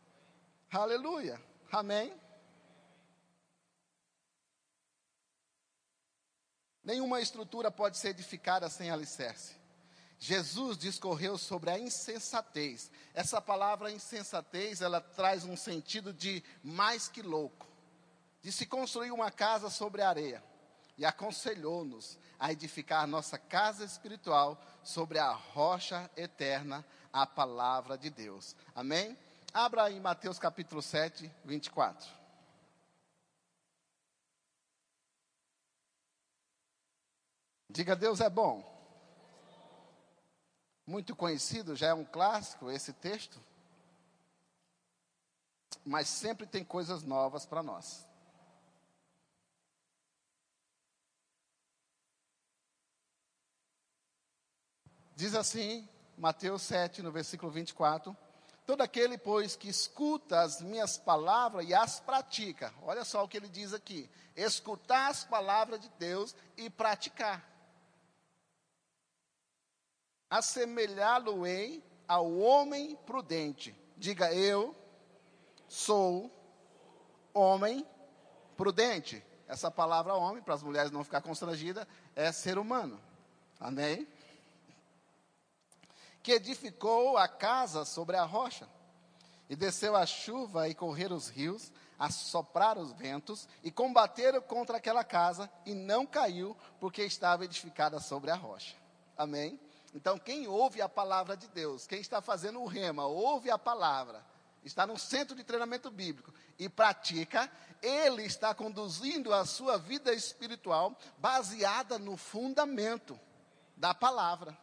Aleluia. 0.70 1.40
Amém. 1.72 2.12
Nenhuma 6.82 7.20
estrutura 7.20 7.70
pode 7.70 7.98
ser 7.98 8.10
edificada 8.10 8.68
sem 8.68 8.90
alicerce. 8.90 9.56
Jesus 10.18 10.78
discorreu 10.78 11.36
sobre 11.36 11.70
a 11.70 11.78
insensatez. 11.78 12.90
Essa 13.12 13.40
palavra 13.40 13.90
insensatez, 13.90 14.80
ela 14.80 15.00
traz 15.00 15.44
um 15.44 15.56
sentido 15.56 16.12
de 16.12 16.42
mais 16.62 17.08
que 17.08 17.22
louco. 17.22 17.66
De 18.40 18.52
se 18.52 18.64
construir 18.64 19.10
uma 19.10 19.30
casa 19.30 19.68
sobre 19.70 20.02
areia. 20.02 20.42
E 20.96 21.04
aconselhou-nos 21.04 22.18
a 22.38 22.52
edificar 22.52 23.06
nossa 23.06 23.38
casa 23.38 23.84
espiritual 23.84 24.60
sobre 24.84 25.18
a 25.18 25.32
rocha 25.32 26.10
eterna, 26.16 26.84
a 27.12 27.26
palavra 27.26 27.98
de 27.98 28.10
Deus. 28.10 28.54
Amém? 28.74 29.16
Abra 29.52 29.90
em 29.90 29.98
Mateus 29.98 30.38
capítulo 30.38 30.80
7, 30.80 31.28
24. 31.44 32.08
Diga 37.68 37.96
Deus 37.96 38.20
é 38.20 38.30
bom. 38.30 38.64
Muito 40.86 41.16
conhecido, 41.16 41.74
já 41.74 41.88
é 41.88 41.94
um 41.94 42.04
clássico 42.04 42.70
esse 42.70 42.92
texto. 42.92 43.40
Mas 45.84 46.08
sempre 46.08 46.46
tem 46.46 46.64
coisas 46.64 47.02
novas 47.02 47.44
para 47.44 47.62
nós. 47.62 48.06
Diz 55.16 55.34
assim, 55.34 55.88
Mateus 56.16 56.62
7, 56.62 57.02
no 57.02 57.10
versículo 57.10 57.50
24: 57.50 58.16
Todo 58.70 58.82
aquele, 58.82 59.18
pois, 59.18 59.56
que 59.56 59.68
escuta 59.68 60.42
as 60.42 60.62
minhas 60.62 60.96
palavras 60.96 61.68
e 61.68 61.74
as 61.74 61.98
pratica, 61.98 62.72
olha 62.84 63.04
só 63.04 63.24
o 63.24 63.26
que 63.26 63.36
ele 63.36 63.48
diz 63.48 63.74
aqui: 63.74 64.08
escutar 64.36 65.10
as 65.10 65.24
palavras 65.24 65.80
de 65.80 65.88
Deus 65.98 66.36
e 66.56 66.70
praticar. 66.70 67.44
Assemelhá-lo-ei 70.30 71.82
ao 72.06 72.32
homem 72.38 72.94
prudente. 73.04 73.76
Diga 73.96 74.32
eu 74.32 74.72
sou 75.66 76.30
homem 77.34 77.84
prudente. 78.56 79.20
Essa 79.48 79.68
palavra 79.68 80.14
homem, 80.14 80.44
para 80.44 80.54
as 80.54 80.62
mulheres 80.62 80.92
não 80.92 81.02
ficar 81.02 81.22
constrangidas, 81.22 81.88
é 82.14 82.30
ser 82.30 82.56
humano. 82.56 83.02
Amém? 83.58 84.06
Que 86.22 86.32
edificou 86.32 87.16
a 87.16 87.26
casa 87.26 87.84
sobre 87.84 88.16
a 88.16 88.24
rocha. 88.24 88.68
E 89.48 89.56
desceu 89.56 89.96
a 89.96 90.06
chuva 90.06 90.68
e 90.68 90.74
correram 90.74 91.16
os 91.16 91.28
rios, 91.28 91.72
assopraram 91.98 92.82
os 92.82 92.92
ventos 92.92 93.48
e 93.64 93.70
combateram 93.70 94.40
contra 94.40 94.76
aquela 94.76 95.02
casa 95.02 95.50
e 95.66 95.74
não 95.74 96.06
caiu, 96.06 96.56
porque 96.78 97.02
estava 97.02 97.44
edificada 97.44 97.98
sobre 97.98 98.30
a 98.30 98.36
rocha. 98.36 98.76
Amém? 99.16 99.58
Então, 99.92 100.18
quem 100.18 100.46
ouve 100.46 100.80
a 100.80 100.88
palavra 100.88 101.36
de 101.36 101.48
Deus, 101.48 101.86
quem 101.86 102.00
está 102.00 102.22
fazendo 102.22 102.60
o 102.60 102.66
rema, 102.66 103.06
ouve 103.06 103.50
a 103.50 103.58
palavra, 103.58 104.24
está 104.62 104.86
no 104.86 104.96
centro 104.96 105.34
de 105.34 105.42
treinamento 105.42 105.90
bíblico 105.90 106.32
e 106.56 106.68
pratica, 106.68 107.50
ele 107.82 108.22
está 108.22 108.54
conduzindo 108.54 109.34
a 109.34 109.44
sua 109.44 109.76
vida 109.78 110.14
espiritual 110.14 110.96
baseada 111.18 111.98
no 111.98 112.16
fundamento 112.16 113.18
da 113.76 113.92
palavra 113.92 114.56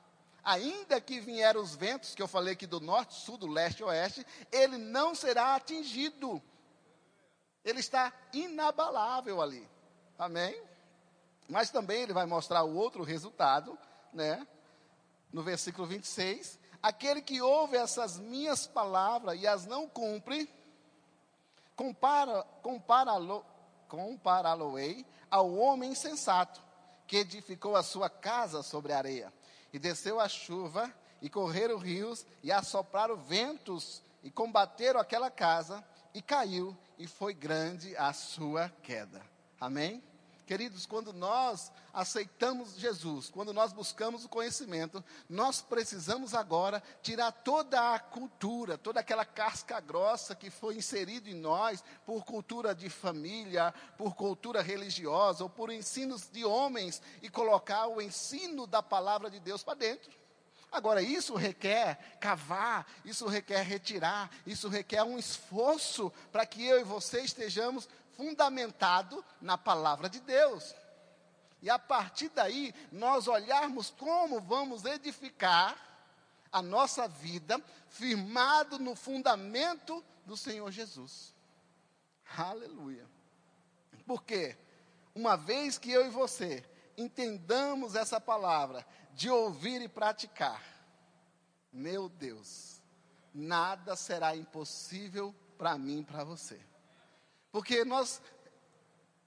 ainda 0.48 1.02
que 1.02 1.20
vieram 1.20 1.62
os 1.62 1.76
ventos, 1.76 2.16
que 2.16 2.22
eu 2.22 2.28
falei 2.28 2.54
aqui 2.54 2.66
do 2.66 2.80
norte, 2.80 3.14
sul, 3.16 3.38
do 3.38 3.48
leste 3.48 3.84
oeste, 3.84 4.26
ele 4.50 4.78
não 4.78 5.14
será 5.14 5.56
atingido. 5.56 6.42
Ele 7.66 7.82
está 7.82 8.14
inabalável 8.32 9.42
ali. 9.42 9.70
Amém? 10.18 10.58
Mas 11.50 11.70
também 11.70 12.04
ele 12.04 12.14
vai 12.14 12.26
mostrar 12.26 12.64
o 12.64 12.78
outro 12.78 13.04
resultado, 13.04 13.78
né? 14.14 14.48
No 15.34 15.44
versículo 15.44 15.86
26, 15.86 16.58
aquele 16.82 17.22
que 17.22 17.42
ouve 17.42 17.76
essas 17.76 18.18
minhas 18.18 18.66
palavras 18.66 19.38
e 19.38 19.46
as 19.46 19.66
não 19.66 19.86
cumpre, 19.86 20.50
compara, 21.76 22.44
compara-lo, 22.64 23.46
compará-lo-ei 23.90 25.06
ao 25.30 25.54
homem 25.56 25.92
insensato, 25.92 26.64
que 27.06 27.18
edificou 27.18 27.76
a 27.76 27.84
sua 27.84 28.10
casa 28.10 28.64
sobre 28.64 28.94
areia. 28.94 29.34
E 29.78 29.80
desceu 29.80 30.20
a 30.20 30.28
chuva, 30.28 30.92
e 31.22 31.30
correram 31.30 31.78
rios, 31.78 32.26
e 32.42 32.52
assopraram 32.52 33.16
ventos, 33.16 34.02
e 34.24 34.32
combateram 34.32 35.00
aquela 35.00 35.30
casa, 35.30 35.86
e 36.16 36.20
caiu, 36.20 36.76
e 36.98 37.06
foi 37.06 37.32
grande 37.32 37.96
a 37.96 38.12
sua 38.12 38.70
queda. 38.82 39.22
Amém? 39.62 40.02
Queridos, 40.48 40.86
quando 40.86 41.12
nós 41.12 41.74
aceitamos 41.94 42.78
Jesus, 42.78 43.30
quando 43.30 43.52
nós 43.52 43.74
buscamos 43.74 44.24
o 44.24 44.30
conhecimento, 44.30 45.04
nós 45.28 45.62
precisamos 45.62 46.34
agora 46.34 46.82
tirar 47.02 47.34
toda 47.34 47.94
a 47.94 48.00
cultura, 48.00 48.78
toda 48.78 49.02
aquela 49.02 49.26
casca 49.26 49.78
grossa 49.82 50.34
que 50.34 50.50
foi 50.50 50.78
inserida 50.78 51.30
em 51.30 51.34
nós 51.34 51.84
por 52.06 52.24
cultura 52.24 52.74
de 52.74 52.90
família, 52.90 53.74
por 53.98 54.16
cultura 54.16 54.62
religiosa 54.62 55.44
ou 55.44 55.50
por 55.50 55.70
ensinos 55.70 56.30
de 56.32 56.46
homens 56.46 57.02
e 57.22 57.30
colocar 57.30 57.88
o 57.88 58.02
ensino 58.02 58.66
da 58.66 58.82
palavra 58.82 59.30
de 59.30 59.42
Deus 59.42 59.64
para 59.64 59.74
dentro. 59.74 60.10
Agora, 60.72 61.02
isso 61.02 61.36
requer 61.36 62.18
cavar, 62.22 62.88
isso 63.04 63.28
requer 63.28 63.64
retirar, 63.64 64.32
isso 64.46 64.70
requer 64.70 65.04
um 65.04 65.20
esforço 65.20 66.10
para 66.32 66.46
que 66.46 66.66
eu 66.66 66.80
e 66.80 66.84
você 66.86 67.20
estejamos 67.20 67.90
fundamentado 68.18 69.24
na 69.40 69.58
palavra 69.58 70.10
de 70.10 70.20
Deus. 70.20 70.76
E 71.62 71.70
a 71.70 71.80
partir 71.80 72.30
daí, 72.30 72.74
nós 72.92 73.28
olharmos 73.28 73.92
como 73.92 74.42
vamos 74.42 74.84
edificar 74.84 75.78
a 76.52 76.62
nossa 76.62 77.08
vida 77.08 77.62
firmado 77.90 78.80
no 78.80 78.96
fundamento 78.96 80.04
do 80.26 80.36
Senhor 80.36 80.72
Jesus. 80.72 81.34
Aleluia. 82.36 83.08
Porque 84.06 84.58
uma 85.14 85.36
vez 85.36 85.78
que 85.78 85.92
eu 85.92 86.06
e 86.06 86.10
você 86.10 86.64
entendamos 86.98 87.96
essa 87.96 88.20
palavra 88.20 88.86
de 89.14 89.30
ouvir 89.30 89.82
e 89.82 89.88
praticar, 89.88 90.64
meu 91.72 92.10
Deus, 92.10 92.82
nada 93.34 93.96
será 93.96 94.36
impossível 94.36 95.34
para 95.58 95.78
mim 95.78 96.00
e 96.00 96.04
para 96.04 96.24
você. 96.24 96.60
Porque 97.58 97.84
nós 97.84 98.22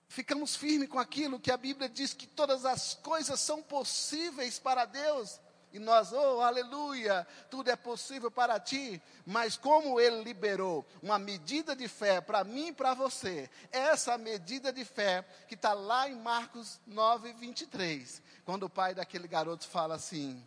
ficamos 0.07 0.55
firmes 0.55 0.89
com 0.89 1.01
aquilo 1.01 1.41
que 1.41 1.51
a 1.51 1.57
Bíblia 1.57 1.89
diz 1.89 2.15
que 2.15 2.29
todas 2.29 2.65
as 2.65 2.95
coisas 2.95 3.41
são 3.41 3.61
possíveis 3.61 4.57
para 4.57 4.85
Deus. 4.85 5.41
E 5.73 5.81
nós, 5.81 6.13
oh, 6.13 6.41
aleluia, 6.41 7.27
tudo 7.51 7.73
é 7.73 7.75
possível 7.75 8.31
para 8.31 8.61
ti. 8.61 9.03
Mas 9.27 9.57
como 9.57 9.99
ele 9.99 10.23
liberou 10.23 10.87
uma 11.03 11.19
medida 11.19 11.75
de 11.75 11.89
fé 11.89 12.21
para 12.21 12.45
mim 12.45 12.69
e 12.69 12.73
para 12.73 12.95
você, 12.95 13.51
essa 13.73 14.17
medida 14.17 14.73
de 14.73 14.85
fé 14.85 15.25
que 15.49 15.57
está 15.57 15.73
lá 15.73 16.09
em 16.09 16.15
Marcos 16.15 16.81
9, 16.87 17.33
23, 17.33 18.23
quando 18.45 18.63
o 18.63 18.71
pai 18.71 18.95
daquele 18.95 19.27
garoto 19.27 19.67
fala 19.67 19.97
assim, 19.97 20.41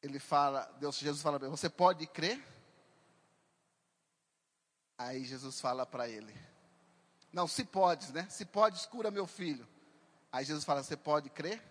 ele 0.00 0.20
fala, 0.20 0.72
Deus, 0.78 0.96
Jesus 0.96 1.20
fala 1.20 1.38
ele, 1.38 1.48
você 1.48 1.68
pode 1.68 2.06
crer? 2.06 2.40
Aí 4.98 5.24
Jesus 5.24 5.60
fala 5.60 5.84
para 5.84 6.08
ele: 6.08 6.34
Não, 7.32 7.46
se 7.46 7.64
podes, 7.64 8.10
né? 8.12 8.26
Se 8.30 8.44
podes, 8.44 8.86
cura 8.86 9.10
meu 9.10 9.26
filho. 9.26 9.66
Aí 10.32 10.44
Jesus 10.44 10.64
fala: 10.64 10.82
Você 10.82 10.96
pode 10.96 11.28
crer? 11.30 11.62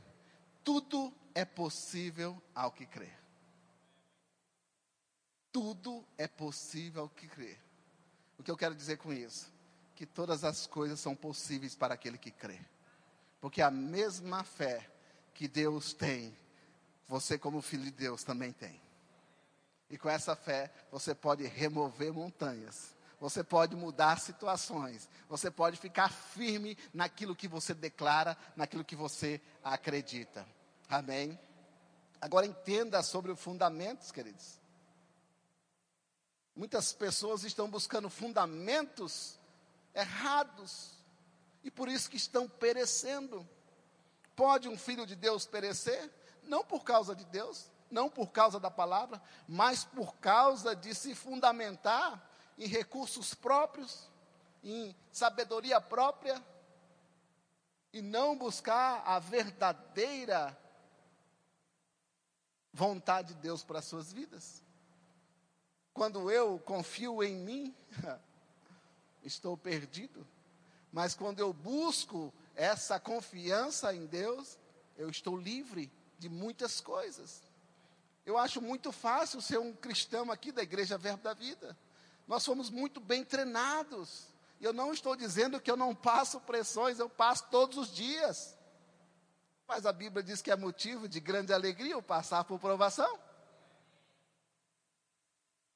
Tudo 0.64 1.14
é 1.34 1.44
possível 1.44 2.42
ao 2.54 2.72
que 2.72 2.86
crê. 2.86 3.10
Tudo 5.52 6.06
é 6.18 6.28
possível 6.28 7.04
ao 7.04 7.10
que 7.10 7.28
crê. 7.28 7.58
O 8.38 8.44
que 8.44 8.52
eu 8.52 8.58
quero 8.58 8.76
dizer 8.76 8.98
com 8.98 9.14
isso? 9.14 9.52
Que 9.96 10.06
todas 10.06 10.44
as 10.44 10.68
coisas 10.68 11.00
são 11.00 11.16
possíveis 11.16 11.76
para 11.76 11.94
aquele 11.94 12.18
que 12.18 12.32
crê. 12.32 12.60
Porque 13.40 13.62
a 13.62 13.72
mesma 13.72 14.44
fé 14.44 14.90
que 15.34 15.48
Deus 15.48 15.94
tem, 15.94 16.36
você, 17.08 17.38
como 17.38 17.62
filho 17.62 17.84
de 17.84 17.92
Deus, 17.92 18.24
também 18.24 18.52
tem. 18.52 18.82
E 19.90 19.98
com 19.98 20.10
essa 20.10 20.36
fé, 20.36 20.74
você 20.92 21.16
pode 21.16 21.46
remover 21.46 22.12
montanhas 22.12 22.95
você 23.20 23.44
pode 23.44 23.76
mudar 23.76 24.20
situações, 24.20 25.10
você 25.28 25.50
pode 25.50 25.78
ficar 25.78 26.12
firme 26.12 26.78
naquilo 26.94 27.36
que 27.36 27.48
você 27.48 27.74
declara, 27.74 28.38
naquilo 28.56 28.84
que 28.84 28.96
você 28.96 29.42
acredita. 29.64 30.46
Amém? 30.90 31.40
Agora 32.22 32.46
entenda 32.46 33.02
sobre 33.02 33.32
os 33.32 33.40
fundamentos, 33.40 34.12
queridos. 34.12 34.60
Muitas 36.56 36.94
pessoas 36.94 37.44
estão 37.44 37.70
buscando 37.70 38.10
fundamentos 38.10 39.38
errados 39.94 40.92
e 41.64 41.72
por 41.72 41.90
isso 41.90 42.10
que 42.10 42.18
estão 42.18 42.48
perecendo. 42.48 43.48
Pode 44.36 44.68
um 44.68 44.78
filho 44.78 45.06
de 45.06 45.16
Deus 45.16 45.46
perecer? 45.46 46.12
Não 46.44 46.64
por 46.64 46.84
causa 46.84 47.16
de 47.16 47.26
Deus, 47.26 47.70
não 47.90 48.10
por 48.10 48.32
causa 48.32 48.60
da 48.60 48.70
palavra, 48.70 49.22
mas 49.48 49.84
por 49.84 50.16
causa 50.16 50.76
de 50.76 50.94
se 50.94 51.16
fundamentar 51.16 52.22
em 52.58 52.68
recursos 52.68 53.34
próprios, 53.34 54.10
em 54.64 54.96
sabedoria 55.12 55.80
própria, 55.80 56.44
e 57.92 58.02
não 58.02 58.38
buscar 58.38 59.04
a 59.06 59.20
verdadeira 59.20 60.58
vontade 62.74 63.34
de 63.34 63.40
Deus 63.40 63.64
para 63.64 63.80
as 63.80 63.86
suas 63.86 64.12
vidas. 64.12 64.62
Quando 65.94 66.30
eu 66.30 66.60
confio 66.60 67.24
em 67.24 67.36
mim, 67.36 67.76
estou 69.24 69.56
perdido. 69.56 70.28
Mas 70.92 71.16
quando 71.16 71.40
eu 71.40 71.54
busco 71.54 72.34
essa 72.54 73.00
confiança 73.00 73.94
em 73.96 74.06
Deus, 74.06 74.58
eu 74.98 75.10
estou 75.10 75.38
livre 75.38 75.90
de 76.20 76.28
muitas 76.28 76.82
coisas. 76.82 77.42
Eu 78.26 78.38
acho 78.38 78.62
muito 78.62 78.92
fácil 78.92 79.42
ser 79.42 79.58
um 79.58 79.74
cristão 79.74 80.32
aqui 80.32 80.52
da 80.52 80.64
Igreja 80.64 80.98
Verbo 80.98 81.24
da 81.24 81.34
Vida. 81.34 81.78
Nós 82.28 82.44
somos 82.44 82.70
muito 82.70 83.00
bem 83.00 83.24
treinados. 83.24 84.28
Eu 84.60 84.74
não 84.74 84.94
estou 84.94 85.16
dizendo 85.16 85.60
que 85.60 85.70
eu 85.70 85.78
não 85.78 85.94
passo 85.94 86.40
pressões, 86.42 87.00
eu 87.00 87.10
passo 87.10 87.46
todos 87.50 87.78
os 87.78 87.94
dias. 87.94 88.58
Mas 89.68 89.86
a 89.86 89.92
Bíblia 89.92 90.24
diz 90.24 90.42
que 90.42 90.52
é 90.52 90.56
motivo 90.56 91.08
de 91.08 91.20
grande 91.20 91.54
alegria 91.54 91.98
o 91.98 92.04
passar 92.04 92.44
por 92.44 92.60
provação. 92.60 93.20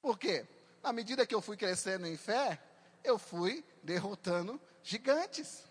Por 0.01 0.17
quê? 0.17 0.47
Na 0.81 0.93
medida 0.93 1.25
que 1.25 1.35
eu 1.35 1.41
fui 1.41 1.57
crescendo 1.57 2.07
em 2.07 2.15
fé, 2.15 2.61
eu 3.03 3.17
fui 3.17 3.63
derrotando 3.83 4.59
gigantes. 4.81 5.63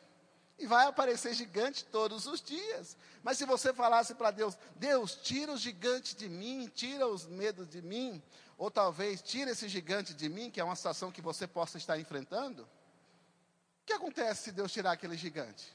E 0.59 0.67
vai 0.67 0.87
aparecer 0.87 1.33
gigante 1.35 1.85
todos 1.85 2.27
os 2.27 2.43
dias. 2.43 2.97
Mas 3.23 3.39
se 3.39 3.45
você 3.45 3.73
falasse 3.73 4.15
para 4.15 4.33
Deus, 4.33 4.59
Deus, 4.75 5.15
tira 5.15 5.53
os 5.53 5.61
gigantes 5.61 6.17
de 6.17 6.29
mim, 6.29 6.69
tira 6.75 7.07
os 7.07 7.27
medos 7.27 7.69
de 7.69 7.81
mim, 7.81 8.21
ou 8.59 8.71
talvez 8.71 9.23
tira 9.23 9.53
esse 9.53 9.69
gigante 9.69 10.13
de 10.13 10.29
mim, 10.29 10.51
que 10.51 10.61
é 10.61 10.65
uma 10.65 10.75
situação 10.75 11.13
que 11.13 11.23
você 11.23 11.47
possa 11.47 11.79
estar 11.79 11.99
enfrentando. 11.99 12.65
O 12.65 13.87
que 13.87 13.93
acontece 13.93 14.43
se 14.43 14.53
Deus 14.53 14.73
tirar 14.73 14.93
aquele 14.93 15.17
gigante? 15.17 15.75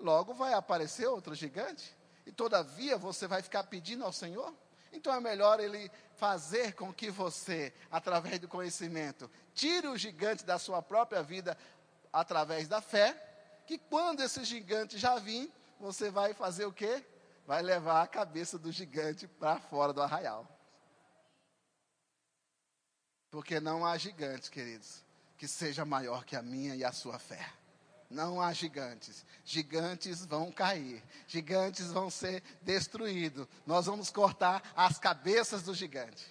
Logo 0.00 0.32
vai 0.32 0.54
aparecer 0.54 1.06
outro 1.06 1.34
gigante, 1.34 1.94
e 2.24 2.32
todavia 2.32 2.96
você 2.96 3.26
vai 3.26 3.42
ficar 3.42 3.64
pedindo 3.64 4.04
ao 4.04 4.12
Senhor? 4.12 4.54
Então 4.90 5.12
é 5.12 5.20
melhor 5.20 5.60
Ele 5.60 5.90
fazer 6.16 6.72
com 6.72 6.92
que 6.92 7.10
você, 7.10 7.74
através 7.90 8.38
do 8.40 8.48
conhecimento, 8.48 9.30
tire 9.54 9.86
o 9.86 9.96
gigante 9.96 10.44
da 10.44 10.58
sua 10.58 10.80
própria 10.80 11.22
vida 11.22 11.58
através 12.10 12.66
da 12.68 12.80
fé, 12.80 13.14
que 13.66 13.76
quando 13.76 14.20
esse 14.20 14.42
gigante 14.44 14.96
já 14.96 15.16
vir, 15.18 15.52
você 15.78 16.10
vai 16.10 16.32
fazer 16.32 16.64
o 16.64 16.72
quê? 16.72 17.04
Vai 17.46 17.62
levar 17.62 18.02
a 18.02 18.06
cabeça 18.06 18.58
do 18.58 18.72
gigante 18.72 19.26
para 19.26 19.60
fora 19.60 19.92
do 19.92 20.00
arraial. 20.00 20.57
Porque 23.30 23.60
não 23.60 23.84
há 23.84 23.96
gigante, 23.98 24.50
queridos, 24.50 25.04
que 25.36 25.46
seja 25.46 25.84
maior 25.84 26.24
que 26.24 26.36
a 26.36 26.42
minha 26.42 26.74
e 26.74 26.84
a 26.84 26.92
sua 26.92 27.18
fé. 27.18 27.52
Não 28.10 28.40
há 28.40 28.52
gigantes. 28.52 29.24
Gigantes 29.44 30.24
vão 30.24 30.50
cair. 30.50 31.02
Gigantes 31.26 31.92
vão 31.92 32.08
ser 32.08 32.42
destruídos. 32.62 33.46
Nós 33.66 33.86
vamos 33.86 34.10
cortar 34.10 34.62
as 34.74 34.98
cabeças 34.98 35.62
do 35.62 35.74
gigante. 35.74 36.26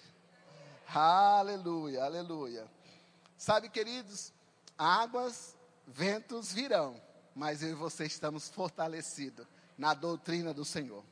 Aleluia, 0.92 2.04
aleluia. 2.04 2.68
Sabe, 3.36 3.68
queridos, 3.68 4.32
águas, 4.76 5.56
ventos 5.86 6.52
virão, 6.52 7.00
mas 7.34 7.62
eu 7.62 7.70
e 7.70 7.74
você 7.74 8.06
estamos 8.06 8.48
fortalecidos 8.48 9.46
na 9.76 9.94
doutrina 9.94 10.52
do 10.52 10.64
Senhor. 10.64 11.04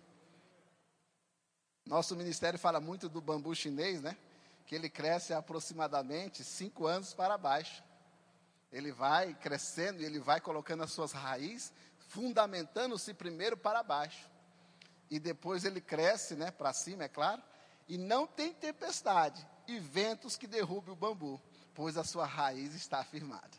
Nosso 1.85 2.16
ministério 2.16 2.59
fala 2.59 2.81
muito 2.81 3.09
do 3.09 3.20
bambu 3.20 3.55
chinês, 3.55 4.03
né? 4.03 4.16
Que 4.66 4.74
ele 4.74 4.90
cresce 4.90 5.33
aproximadamente 5.33 6.44
cinco 6.44 6.87
anos 6.87 7.14
para 7.14 7.38
baixo. 7.38 7.83
Ele 8.72 8.92
vai 8.92 9.33
crescendo 9.35 10.02
e 10.02 10.05
ele 10.05 10.18
vai 10.18 10.40
colocando 10.40 10.83
as 10.83 10.92
suas 10.92 11.12
raízes, 11.12 11.72
fundamentando-se 12.09 13.14
primeiro 13.14 13.57
para 13.57 13.83
baixo. 13.83 14.29
E 15.09 15.18
depois 15.18 15.64
ele 15.64 15.81
cresce, 15.81 16.35
né, 16.35 16.50
para 16.50 16.72
cima, 16.72 17.05
é 17.05 17.09
claro. 17.09 17.42
E 17.88 17.96
não 17.96 18.26
tem 18.26 18.52
tempestade 18.52 19.46
e 19.66 19.79
ventos 19.79 20.37
que 20.37 20.46
derrubem 20.46 20.92
o 20.92 20.96
bambu, 20.96 21.40
pois 21.74 21.96
a 21.96 22.05
sua 22.05 22.26
raiz 22.26 22.74
está 22.74 23.02
firmada. 23.05 23.57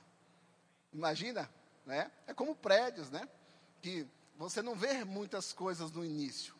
Imagina, 0.94 1.50
né? 1.86 2.12
É 2.26 2.34
como 2.34 2.56
prédios, 2.56 3.10
né? 3.10 3.28
Que 3.82 4.06
você 4.36 4.62
não 4.62 4.76
vê 4.76 5.04
muitas 5.04 5.54
coisas 5.54 5.92
no 5.92 6.04
início. 6.04 6.56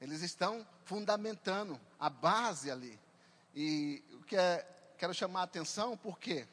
Eles 0.00 0.22
estão 0.22 0.66
fundamentando 0.84 1.80
a 1.98 2.10
base 2.10 2.70
ali. 2.70 2.98
E 3.54 4.02
o 4.12 4.24
que 4.24 4.36
é, 4.36 4.66
quero 4.96 5.12
chamar 5.12 5.40
a 5.40 5.44
atenção, 5.44 5.96
por 5.96 6.18
quê? 6.18 6.46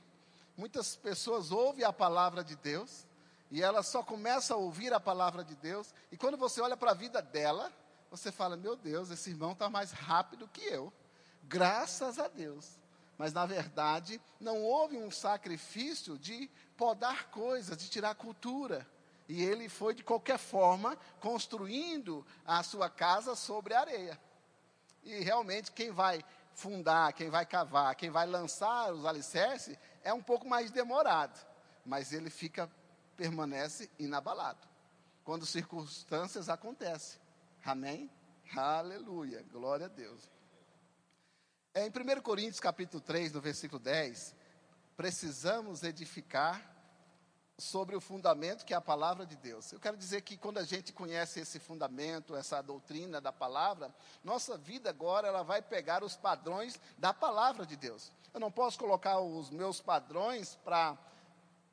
Muitas 0.58 0.96
pessoas 0.96 1.52
ouvem 1.52 1.86
a 1.86 1.94
palavra 1.94 2.44
de 2.44 2.56
Deus 2.56 3.08
e 3.52 3.62
ela 3.62 3.82
só 3.82 4.04
começa 4.04 4.54
a 4.54 4.58
ouvir 4.58 4.94
a 4.94 5.00
palavra 5.00 5.44
de 5.44 5.56
Deus. 5.56 5.94
E 6.12 6.18
quando 6.18 6.38
você 6.38 6.62
olha 6.62 6.76
para 6.76 6.92
a 6.92 6.96
vida 6.96 7.22
dela, 7.22 7.72
você 8.12 8.32
fala: 8.32 8.58
Meu 8.58 8.76
Deus, 8.76 9.10
esse 9.10 9.30
irmão 9.30 9.54
está 9.54 9.70
mais 9.70 9.92
rápido 9.92 10.50
que 10.50 10.64
eu. 10.64 10.92
Graças 11.44 12.20
a 12.20 12.28
Deus. 12.28 12.78
Mas 13.18 13.34
na 13.34 13.46
verdade, 13.46 14.22
não 14.40 14.62
houve 14.62 14.98
um 14.98 15.12
sacrifício 15.12 16.18
de 16.18 16.50
podar 16.78 17.30
coisas, 17.30 17.76
de 17.76 17.90
tirar 17.90 18.16
cultura. 18.16 18.88
E 19.28 19.44
ele 19.44 19.70
foi, 19.70 19.94
de 19.94 20.04
qualquer 20.04 20.40
forma, 20.40 20.98
construindo 21.20 22.26
a 22.46 22.64
sua 22.64 22.90
casa 22.90 23.36
sobre 23.36 23.74
areia. 23.74 24.20
E 25.04 25.20
realmente, 25.20 25.72
quem 25.72 25.92
vai 25.92 26.24
fundar, 26.60 27.14
quem 27.14 27.30
vai 27.30 27.46
cavar, 27.46 27.96
quem 27.96 28.10
vai 28.10 28.28
lançar 28.28 28.92
os 28.92 29.06
alicerces, 29.06 29.78
é 30.04 30.14
um 30.14 30.22
pouco 30.22 30.48
mais 30.48 30.70
demorado, 30.72 31.40
mas 31.86 32.12
ele 32.12 32.30
fica, 32.30 32.70
permanece 33.16 33.90
inabalado. 33.98 34.68
Quando 35.24 35.46
circunstâncias 35.46 36.50
acontecem. 36.50 37.20
Amém? 37.64 38.12
Aleluia, 38.56 39.46
glória 39.52 39.86
a 39.86 39.90
Deus. 39.90 40.30
É, 41.74 41.86
em 41.86 41.90
1 41.90 42.22
Coríntios 42.22 42.60
capítulo 42.60 43.02
3, 43.02 43.32
no 43.32 43.40
versículo 43.40 43.80
10, 43.80 44.36
precisamos 44.98 45.84
edificar 45.84 46.79
sobre 47.60 47.96
o 47.96 48.02
fundamento 48.02 48.66
que 48.66 48.74
é 48.74 48.78
a 48.78 48.82
palavra 48.82 49.26
de 49.26 49.36
Deus. 49.36 49.72
Eu 49.72 49.80
quero 49.80 49.98
dizer 49.98 50.22
que 50.22 50.38
quando 50.38 50.58
a 50.58 50.64
gente 50.64 50.94
conhece 50.94 51.40
esse 51.40 51.60
fundamento, 51.60 52.36
essa 52.36 52.62
doutrina 52.62 53.20
da 53.20 53.32
palavra, 53.32 53.94
nossa 54.24 54.58
vida 54.58 54.90
agora 54.90 55.28
ela 55.28 55.44
vai 55.44 55.62
pegar 55.62 56.04
os 56.04 56.16
padrões 56.16 56.80
da 56.98 57.14
palavra 57.14 57.66
de 57.66 57.76
Deus. 57.76 58.12
Eu 58.34 58.40
não 58.40 58.52
posso 58.52 58.80
colocar 58.80 59.20
os 59.20 59.50
meus 59.50 59.82
padrões 59.82 60.56
para 60.64 60.98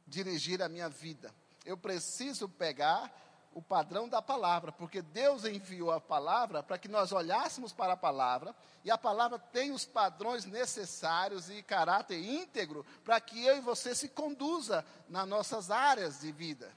dirigir 0.06 0.62
a 0.62 0.68
minha 0.68 0.88
vida. 0.88 1.34
Eu 1.64 1.76
preciso 1.76 2.48
pegar 2.48 3.12
o 3.56 3.62
padrão 3.62 4.06
da 4.06 4.20
palavra, 4.20 4.70
porque 4.70 5.00
Deus 5.00 5.46
enviou 5.46 5.90
a 5.90 5.98
palavra 5.98 6.62
para 6.62 6.76
que 6.76 6.88
nós 6.88 7.10
olhássemos 7.10 7.72
para 7.72 7.94
a 7.94 7.96
palavra, 7.96 8.54
e 8.84 8.90
a 8.90 8.98
palavra 8.98 9.38
tem 9.38 9.70
os 9.70 9.86
padrões 9.86 10.44
necessários 10.44 11.48
e 11.48 11.62
caráter 11.62 12.22
íntegro 12.22 12.84
para 13.02 13.18
que 13.18 13.42
eu 13.46 13.56
e 13.56 13.62
você 13.62 13.94
se 13.94 14.10
conduza 14.10 14.84
nas 15.08 15.26
nossas 15.26 15.70
áreas 15.70 16.20
de 16.20 16.30
vida. 16.32 16.70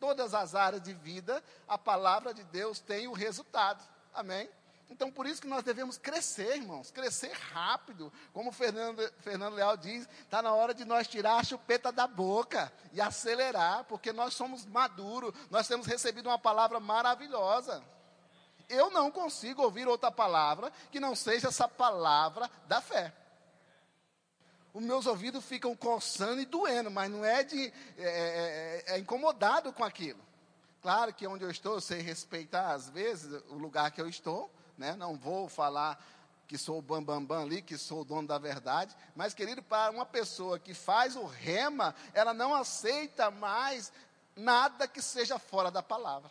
Todas 0.00 0.34
as 0.34 0.56
áreas 0.56 0.82
de 0.82 0.92
vida, 0.92 1.40
a 1.68 1.78
palavra 1.78 2.34
de 2.34 2.42
Deus 2.42 2.80
tem 2.80 3.06
o 3.06 3.12
resultado. 3.12 3.80
Amém? 4.12 4.50
Então, 4.88 5.10
por 5.10 5.26
isso 5.26 5.42
que 5.42 5.48
nós 5.48 5.64
devemos 5.64 5.98
crescer, 5.98 6.56
irmãos, 6.56 6.90
crescer 6.90 7.32
rápido. 7.32 8.12
Como 8.32 8.52
Fernando, 8.52 9.02
Fernando 9.18 9.54
Leal 9.54 9.76
diz, 9.76 10.08
está 10.22 10.40
na 10.40 10.54
hora 10.54 10.72
de 10.72 10.84
nós 10.84 11.08
tirar 11.08 11.38
a 11.38 11.44
chupeta 11.44 11.90
da 11.90 12.06
boca 12.06 12.72
e 12.92 13.00
acelerar, 13.00 13.84
porque 13.84 14.12
nós 14.12 14.34
somos 14.34 14.64
maduros, 14.64 15.34
nós 15.50 15.66
temos 15.66 15.86
recebido 15.86 16.28
uma 16.28 16.38
palavra 16.38 16.78
maravilhosa. 16.78 17.82
Eu 18.68 18.90
não 18.90 19.10
consigo 19.10 19.62
ouvir 19.62 19.88
outra 19.88 20.10
palavra 20.10 20.72
que 20.90 21.00
não 21.00 21.14
seja 21.16 21.48
essa 21.48 21.68
palavra 21.68 22.50
da 22.66 22.80
fé. 22.80 23.12
Os 24.72 24.82
meus 24.82 25.06
ouvidos 25.06 25.44
ficam 25.44 25.74
coçando 25.74 26.40
e 26.40 26.46
doendo, 26.46 26.90
mas 26.90 27.10
não 27.10 27.24
é 27.24 27.42
de. 27.42 27.72
é, 27.98 28.84
é, 28.86 28.94
é 28.94 28.98
incomodado 28.98 29.72
com 29.72 29.82
aquilo. 29.82 30.20
Claro 30.82 31.12
que 31.12 31.26
onde 31.26 31.42
eu 31.42 31.50
estou, 31.50 31.74
eu 31.74 31.80
sei 31.80 32.00
respeitar, 32.00 32.72
às 32.72 32.88
vezes, 32.88 33.42
o 33.48 33.54
lugar 33.54 33.90
que 33.90 34.00
eu 34.00 34.08
estou, 34.08 34.48
né? 34.76 34.94
não 34.96 35.16
vou 35.16 35.48
falar 35.48 36.02
que 36.46 36.56
sou 36.56 36.78
o 36.78 36.82
bambambam 36.82 37.26
bam, 37.26 37.36
bam 37.38 37.42
ali, 37.42 37.60
que 37.60 37.76
sou 37.76 38.02
o 38.02 38.04
dono 38.04 38.28
da 38.28 38.38
verdade, 38.38 38.96
mas, 39.14 39.34
querido, 39.34 39.62
para 39.62 39.90
uma 39.90 40.06
pessoa 40.06 40.58
que 40.58 40.74
faz 40.74 41.16
o 41.16 41.24
rema, 41.24 41.94
ela 42.14 42.32
não 42.32 42.54
aceita 42.54 43.30
mais 43.30 43.92
nada 44.36 44.86
que 44.86 45.02
seja 45.02 45.38
fora 45.38 45.70
da 45.70 45.82
palavra. 45.82 46.30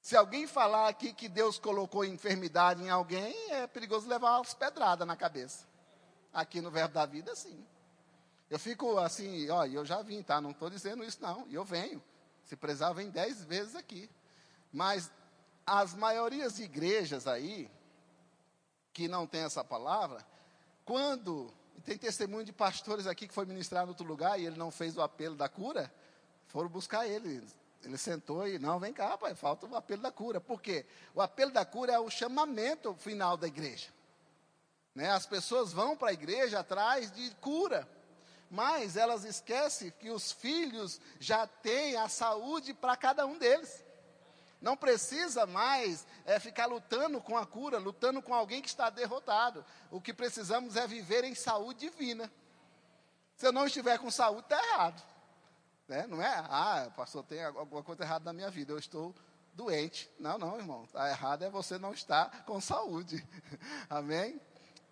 Se 0.00 0.14
alguém 0.16 0.46
falar 0.46 0.88
aqui 0.88 1.12
que 1.12 1.28
Deus 1.28 1.58
colocou 1.58 2.04
enfermidade 2.04 2.80
em 2.80 2.88
alguém, 2.88 3.34
é 3.50 3.66
perigoso 3.66 4.08
levar 4.08 4.36
umas 4.36 4.54
pedradas 4.54 5.04
na 5.04 5.16
cabeça. 5.16 5.66
Aqui 6.32 6.60
no 6.60 6.70
Verbo 6.70 6.94
da 6.94 7.04
Vida, 7.04 7.34
sim. 7.34 7.66
Eu 8.48 8.58
fico 8.58 8.98
assim, 8.98 9.50
ó, 9.50 9.66
eu 9.66 9.84
já 9.84 10.02
vim, 10.02 10.22
tá? 10.22 10.40
Não 10.40 10.52
estou 10.52 10.70
dizendo 10.70 11.02
isso, 11.02 11.20
não. 11.20 11.44
E 11.48 11.56
eu 11.56 11.64
venho. 11.64 12.00
Se 12.44 12.54
precisar, 12.54 12.92
vem 12.92 13.10
dez 13.10 13.42
vezes 13.42 13.74
aqui. 13.74 14.08
Mas 14.72 15.10
as 15.66 15.94
maiorias 15.94 16.56
de 16.56 16.62
igrejas 16.62 17.26
aí, 17.26 17.68
que 18.92 19.08
não 19.08 19.26
tem 19.26 19.42
essa 19.42 19.64
palavra, 19.64 20.24
quando 20.84 21.52
tem 21.84 21.98
testemunho 21.98 22.44
de 22.44 22.52
pastores 22.52 23.06
aqui 23.06 23.26
que 23.26 23.34
foi 23.34 23.44
ministrar 23.44 23.84
em 23.84 23.88
outro 23.88 24.06
lugar 24.06 24.38
e 24.38 24.46
ele 24.46 24.56
não 24.56 24.70
fez 24.70 24.96
o 24.96 25.02
apelo 25.02 25.34
da 25.34 25.48
cura, 25.48 25.92
foram 26.46 26.68
buscar 26.68 27.06
ele. 27.06 27.42
Ele 27.82 27.98
sentou 27.98 28.48
e, 28.48 28.58
não, 28.58 28.80
vem 28.80 28.92
cá, 28.92 29.16
pai, 29.18 29.34
falta 29.34 29.66
o 29.66 29.76
apelo 29.76 30.02
da 30.02 30.10
cura. 30.10 30.40
Por 30.40 30.60
quê? 30.60 30.86
O 31.14 31.20
apelo 31.20 31.52
da 31.52 31.64
cura 31.64 31.92
é 31.92 31.98
o 31.98 32.10
chamamento 32.10 32.94
final 32.94 33.36
da 33.36 33.46
igreja. 33.46 33.88
Né? 34.94 35.10
As 35.10 35.26
pessoas 35.26 35.72
vão 35.72 35.96
para 35.96 36.10
a 36.10 36.14
igreja 36.14 36.60
atrás 36.60 37.12
de 37.12 37.30
cura, 37.36 37.88
mas 38.50 38.96
elas 38.96 39.24
esquecem 39.24 39.92
que 40.00 40.10
os 40.10 40.32
filhos 40.32 41.00
já 41.20 41.46
têm 41.46 41.96
a 41.96 42.08
saúde 42.08 42.72
para 42.72 42.96
cada 42.96 43.26
um 43.26 43.38
deles. 43.38 43.84
Não 44.66 44.76
precisa 44.76 45.46
mais 45.46 46.04
é, 46.24 46.40
ficar 46.40 46.66
lutando 46.66 47.20
com 47.20 47.36
a 47.36 47.46
cura, 47.46 47.78
lutando 47.78 48.20
com 48.20 48.34
alguém 48.34 48.60
que 48.60 48.66
está 48.66 48.90
derrotado. 48.90 49.64
O 49.92 50.00
que 50.00 50.12
precisamos 50.12 50.74
é 50.74 50.84
viver 50.88 51.22
em 51.22 51.36
saúde 51.36 51.88
divina. 51.88 52.28
Se 53.36 53.46
eu 53.46 53.52
não 53.52 53.64
estiver 53.64 53.96
com 54.00 54.10
saúde, 54.10 54.40
está 54.40 54.58
errado. 54.60 55.00
Né? 55.86 56.04
Não 56.08 56.20
é, 56.20 56.44
ah, 56.50 56.90
pastor, 56.96 57.22
tem 57.22 57.44
alguma 57.44 57.84
coisa 57.84 58.02
errada 58.02 58.24
na 58.24 58.32
minha 58.32 58.50
vida, 58.50 58.72
eu 58.72 58.78
estou 58.80 59.14
doente. 59.54 60.10
Não, 60.18 60.36
não, 60.36 60.58
irmão. 60.58 60.82
Está 60.82 61.08
errado 61.08 61.44
é 61.44 61.48
você 61.48 61.78
não 61.78 61.92
estar 61.92 62.44
com 62.44 62.60
saúde. 62.60 63.24
Amém? 63.88 64.40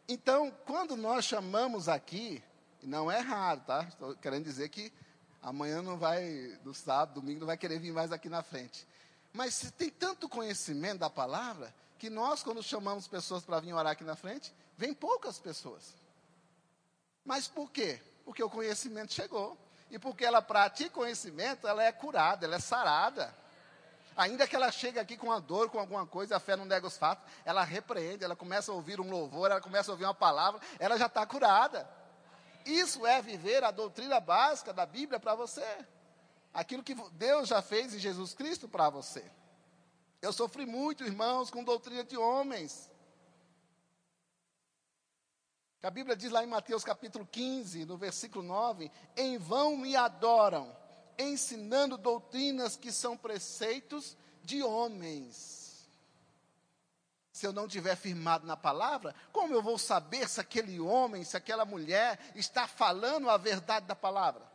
Então, 0.06 0.52
quando 0.64 0.96
nós 0.96 1.24
chamamos 1.24 1.88
aqui, 1.88 2.40
não 2.80 3.10
é 3.10 3.18
errado, 3.18 3.66
tá? 3.66 3.82
Estou 3.88 4.14
querendo 4.14 4.44
dizer 4.44 4.68
que 4.68 4.92
amanhã 5.42 5.82
não 5.82 5.98
vai, 5.98 6.56
no 6.64 6.72
sábado, 6.72 7.20
domingo, 7.20 7.40
não 7.40 7.48
vai 7.48 7.56
querer 7.56 7.80
vir 7.80 7.92
mais 7.92 8.12
aqui 8.12 8.28
na 8.28 8.40
frente. 8.40 8.86
Mas 9.34 9.72
tem 9.76 9.90
tanto 9.90 10.28
conhecimento 10.28 11.00
da 11.00 11.10
palavra, 11.10 11.74
que 11.98 12.08
nós, 12.08 12.42
quando 12.42 12.62
chamamos 12.62 13.08
pessoas 13.08 13.42
para 13.42 13.58
vir 13.58 13.72
orar 13.72 13.92
aqui 13.92 14.04
na 14.04 14.14
frente, 14.14 14.54
vem 14.76 14.94
poucas 14.94 15.40
pessoas. 15.40 15.92
Mas 17.24 17.48
por 17.48 17.70
quê? 17.70 18.00
Porque 18.24 18.42
o 18.42 18.48
conhecimento 18.48 19.12
chegou. 19.12 19.58
E 19.90 19.98
porque 19.98 20.24
ela 20.24 20.40
pratica 20.40 20.90
conhecimento, 20.90 21.66
ela 21.66 21.82
é 21.82 21.90
curada, 21.90 22.46
ela 22.46 22.56
é 22.56 22.60
sarada. 22.60 23.34
Ainda 24.16 24.46
que 24.46 24.54
ela 24.54 24.70
chegue 24.70 25.00
aqui 25.00 25.16
com 25.16 25.26
uma 25.26 25.40
dor, 25.40 25.68
com 25.68 25.80
alguma 25.80 26.06
coisa, 26.06 26.36
a 26.36 26.40
fé 26.40 26.54
não 26.54 26.64
nega 26.64 26.86
os 26.86 26.96
fatos, 26.96 27.24
ela 27.44 27.64
repreende, 27.64 28.22
ela 28.22 28.36
começa 28.36 28.70
a 28.70 28.74
ouvir 28.74 29.00
um 29.00 29.10
louvor, 29.10 29.50
ela 29.50 29.60
começa 29.60 29.90
a 29.90 29.94
ouvir 29.94 30.04
uma 30.04 30.14
palavra, 30.14 30.60
ela 30.78 30.96
já 30.96 31.06
está 31.06 31.26
curada. 31.26 31.88
Isso 32.64 33.04
é 33.04 33.20
viver 33.20 33.64
a 33.64 33.72
doutrina 33.72 34.20
básica 34.20 34.72
da 34.72 34.86
Bíblia 34.86 35.18
para 35.18 35.34
você. 35.34 35.84
Aquilo 36.54 36.84
que 36.84 36.94
Deus 37.12 37.48
já 37.48 37.60
fez 37.60 37.92
em 37.92 37.98
Jesus 37.98 38.32
Cristo 38.32 38.68
para 38.68 38.88
você. 38.88 39.28
Eu 40.22 40.32
sofri 40.32 40.64
muito, 40.64 41.04
irmãos, 41.04 41.50
com 41.50 41.64
doutrina 41.64 42.04
de 42.04 42.16
homens. 42.16 42.88
A 45.82 45.90
Bíblia 45.90 46.16
diz 46.16 46.30
lá 46.30 46.42
em 46.42 46.46
Mateus 46.46 46.82
capítulo 46.82 47.26
15, 47.26 47.84
no 47.84 47.98
versículo 47.98 48.42
9: 48.42 48.90
Em 49.16 49.36
vão 49.36 49.76
me 49.76 49.96
adoram 49.96 50.74
ensinando 51.18 51.98
doutrinas 51.98 52.76
que 52.76 52.90
são 52.90 53.16
preceitos 53.16 54.16
de 54.42 54.62
homens. 54.62 55.88
Se 57.32 57.46
eu 57.46 57.52
não 57.52 57.66
tiver 57.66 57.96
firmado 57.96 58.46
na 58.46 58.56
palavra, 58.56 59.14
como 59.32 59.52
eu 59.52 59.60
vou 59.60 59.76
saber 59.76 60.28
se 60.28 60.40
aquele 60.40 60.78
homem, 60.78 61.24
se 61.24 61.36
aquela 61.36 61.64
mulher 61.64 62.18
está 62.34 62.68
falando 62.68 63.28
a 63.28 63.36
verdade 63.36 63.86
da 63.86 63.96
palavra? 63.96 64.53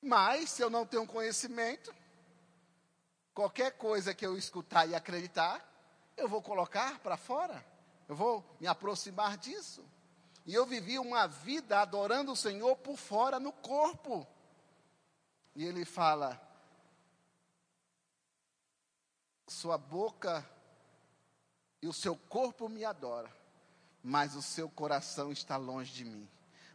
Mas, 0.00 0.50
se 0.50 0.62
eu 0.62 0.70
não 0.70 0.86
tenho 0.86 1.06
conhecimento, 1.06 1.94
qualquer 3.34 3.72
coisa 3.72 4.14
que 4.14 4.24
eu 4.24 4.36
escutar 4.36 4.86
e 4.86 4.94
acreditar, 4.94 5.62
eu 6.16 6.28
vou 6.28 6.40
colocar 6.40 6.98
para 7.00 7.16
fora, 7.16 7.64
eu 8.08 8.14
vou 8.14 8.44
me 8.60 8.66
aproximar 8.66 9.36
disso. 9.36 9.84
E 10.46 10.54
eu 10.54 10.64
vivi 10.64 10.98
uma 10.98 11.26
vida 11.26 11.80
adorando 11.80 12.32
o 12.32 12.36
Senhor 12.36 12.76
por 12.76 12.96
fora, 12.96 13.40
no 13.40 13.52
corpo. 13.52 14.26
E 15.56 15.64
ele 15.64 15.84
fala: 15.84 16.40
Sua 19.48 19.76
boca 19.76 20.48
e 21.82 21.88
o 21.88 21.92
seu 21.92 22.16
corpo 22.16 22.68
me 22.68 22.84
adora, 22.84 23.30
mas 24.02 24.36
o 24.36 24.42
seu 24.42 24.70
coração 24.70 25.32
está 25.32 25.56
longe 25.56 25.92
de 25.92 26.04
mim. 26.04 26.28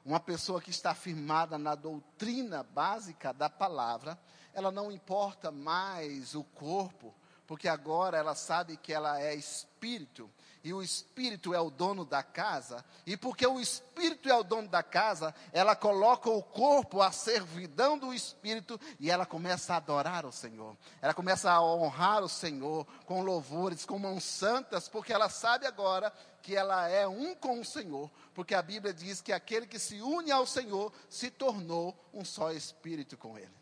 Uma 0.03 0.19
pessoa 0.19 0.61
que 0.61 0.69
está 0.69 0.95
firmada 0.95 1.57
na 1.57 1.75
doutrina 1.75 2.63
básica 2.63 3.33
da 3.33 3.49
palavra, 3.49 4.19
ela 4.53 4.71
não 4.71 4.91
importa 4.91 5.51
mais 5.51 6.35
o 6.35 6.43
corpo, 6.43 7.13
porque 7.45 7.67
agora 7.67 8.17
ela 8.17 8.35
sabe 8.35 8.77
que 8.77 8.91
ela 8.91 9.21
é 9.21 9.35
espírito 9.35 10.29
e 10.63 10.73
o 10.73 10.81
Espírito 10.81 11.53
é 11.53 11.59
o 11.59 11.71
dono 11.71 12.05
da 12.05 12.21
casa, 12.21 12.85
e 13.05 13.17
porque 13.17 13.45
o 13.45 13.59
Espírito 13.59 14.29
é 14.29 14.35
o 14.35 14.43
dono 14.43 14.67
da 14.67 14.83
casa, 14.83 15.33
ela 15.51 15.75
coloca 15.75 16.29
o 16.29 16.43
corpo 16.43 17.01
à 17.01 17.11
servidão 17.11 17.97
do 17.97 18.13
Espírito 18.13 18.79
e 18.99 19.09
ela 19.09 19.25
começa 19.25 19.73
a 19.73 19.77
adorar 19.77 20.25
o 20.25 20.31
Senhor. 20.31 20.77
Ela 21.01 21.13
começa 21.13 21.51
a 21.51 21.61
honrar 21.61 22.23
o 22.23 22.29
Senhor 22.29 22.85
com 23.05 23.23
louvores, 23.23 23.85
com 23.85 23.97
mãos 23.97 24.23
santas, 24.23 24.87
porque 24.87 25.11
ela 25.11 25.29
sabe 25.29 25.65
agora 25.65 26.13
que 26.41 26.55
ela 26.55 26.87
é 26.87 27.07
um 27.07 27.35
com 27.35 27.59
o 27.59 27.65
Senhor, 27.65 28.09
porque 28.33 28.53
a 28.53 28.61
Bíblia 28.61 28.93
diz 28.93 29.21
que 29.21 29.31
aquele 29.31 29.67
que 29.67 29.79
se 29.79 30.01
une 30.01 30.31
ao 30.31 30.45
Senhor 30.45 30.91
se 31.09 31.29
tornou 31.29 31.95
um 32.13 32.25
só 32.25 32.51
espírito 32.51 33.17
com 33.17 33.37
ele. 33.37 33.61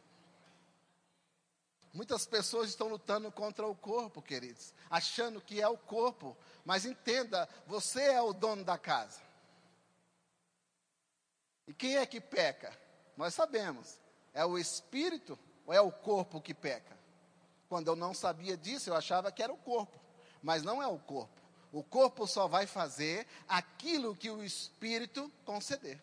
Muitas 1.94 2.26
pessoas 2.26 2.70
estão 2.70 2.88
lutando 2.88 3.32
contra 3.32 3.68
o 3.68 3.76
corpo, 3.76 4.22
queridos, 4.22 4.74
achando 4.89 5.42
que 5.42 5.60
é 5.60 5.68
o 5.68 5.78
corpo, 5.78 6.38
mas 6.63 6.86
entenda, 6.86 7.50
você 7.65 8.04
é 8.04 8.22
o 8.22 8.32
dono 8.32 8.63
da 8.63 8.78
casa. 8.78 9.20
E 11.68 11.74
quem 11.74 11.98
é 11.98 12.06
que 12.06 12.22
peca? 12.22 12.78
Nós 13.18 13.34
sabemos. 13.34 14.00
É 14.34 14.46
o 14.46 14.58
espírito 14.58 15.38
ou 15.65 15.74
é 15.74 15.82
o 15.82 15.92
corpo 15.92 16.42
que 16.42 16.54
peca? 16.54 16.98
Quando 17.68 17.88
eu 17.88 17.96
não 17.96 18.13
sabia 18.13 18.58
disso, 18.58 18.89
eu 18.89 18.96
achava 18.96 19.32
que 19.32 19.44
era 19.44 19.54
o 19.54 19.58
corpo, 19.58 20.00
mas 20.42 20.63
não 20.63 20.82
é 20.82 20.88
o 20.88 20.98
corpo. 20.98 21.38
O 21.71 21.84
corpo 21.84 22.25
só 22.25 22.47
vai 22.47 22.65
fazer 22.65 23.27
aquilo 23.47 24.15
que 24.15 24.29
o 24.29 24.43
espírito 24.43 25.32
conceder. 25.45 26.01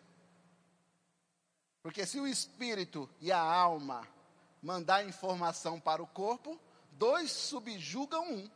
Porque 1.81 2.05
se 2.05 2.19
o 2.19 2.27
espírito 2.27 3.09
e 3.19 3.31
a 3.31 3.39
alma 3.39 4.07
mandar 4.61 5.05
informação 5.05 5.79
para 5.79 6.01
o 6.01 6.07
corpo, 6.07 6.59
dois 6.91 7.31
subjugam 7.31 8.29
um. 8.29 8.49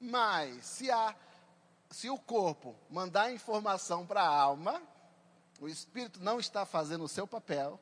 Mas 0.00 0.64
se, 0.66 0.90
a, 0.90 1.14
se 1.90 2.10
o 2.10 2.18
corpo 2.18 2.74
mandar 2.90 3.32
informação 3.32 4.06
para 4.06 4.22
a 4.22 4.40
alma, 4.40 4.82
o 5.60 5.68
espírito 5.68 6.20
não 6.20 6.40
está 6.40 6.66
fazendo 6.66 7.04
o 7.04 7.08
seu 7.08 7.26
papel, 7.26 7.78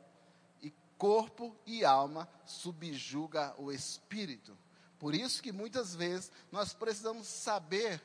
e 0.61 0.73
corpo 0.99 1.57
e 1.67 1.85
alma 1.85 2.29
subjuga 2.45 3.55
o 3.59 3.73
espírito. 3.73 4.57
Por 4.99 5.15
isso 5.15 5.43
que 5.43 5.51
muitas 5.51 5.95
vezes 5.95 6.31
nós 6.53 6.73
precisamos 6.73 7.27
saber 7.27 8.01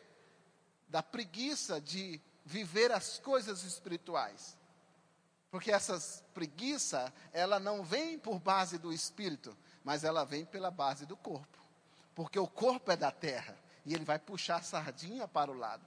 da 0.87 1.03
preguiça 1.03 1.81
de 1.81 2.21
viver 2.45 2.91
as 2.91 3.19
coisas 3.19 3.63
espirituais. 3.63 4.57
Porque 5.49 5.71
essa 5.71 5.99
preguiça, 6.33 7.13
ela 7.31 7.59
não 7.59 7.83
vem 7.83 8.17
por 8.17 8.39
base 8.39 8.77
do 8.77 8.91
espírito, 8.91 9.55
mas 9.83 10.03
ela 10.03 10.25
vem 10.25 10.45
pela 10.45 10.69
base 10.69 11.05
do 11.05 11.15
corpo. 11.15 11.57
Porque 12.13 12.39
o 12.39 12.47
corpo 12.47 12.91
é 12.91 12.97
da 12.97 13.11
terra 13.11 13.57
e 13.85 13.93
ele 13.93 14.03
vai 14.03 14.19
puxar 14.19 14.57
a 14.57 14.61
sardinha 14.61 15.27
para 15.27 15.51
o 15.51 15.57
lado. 15.57 15.85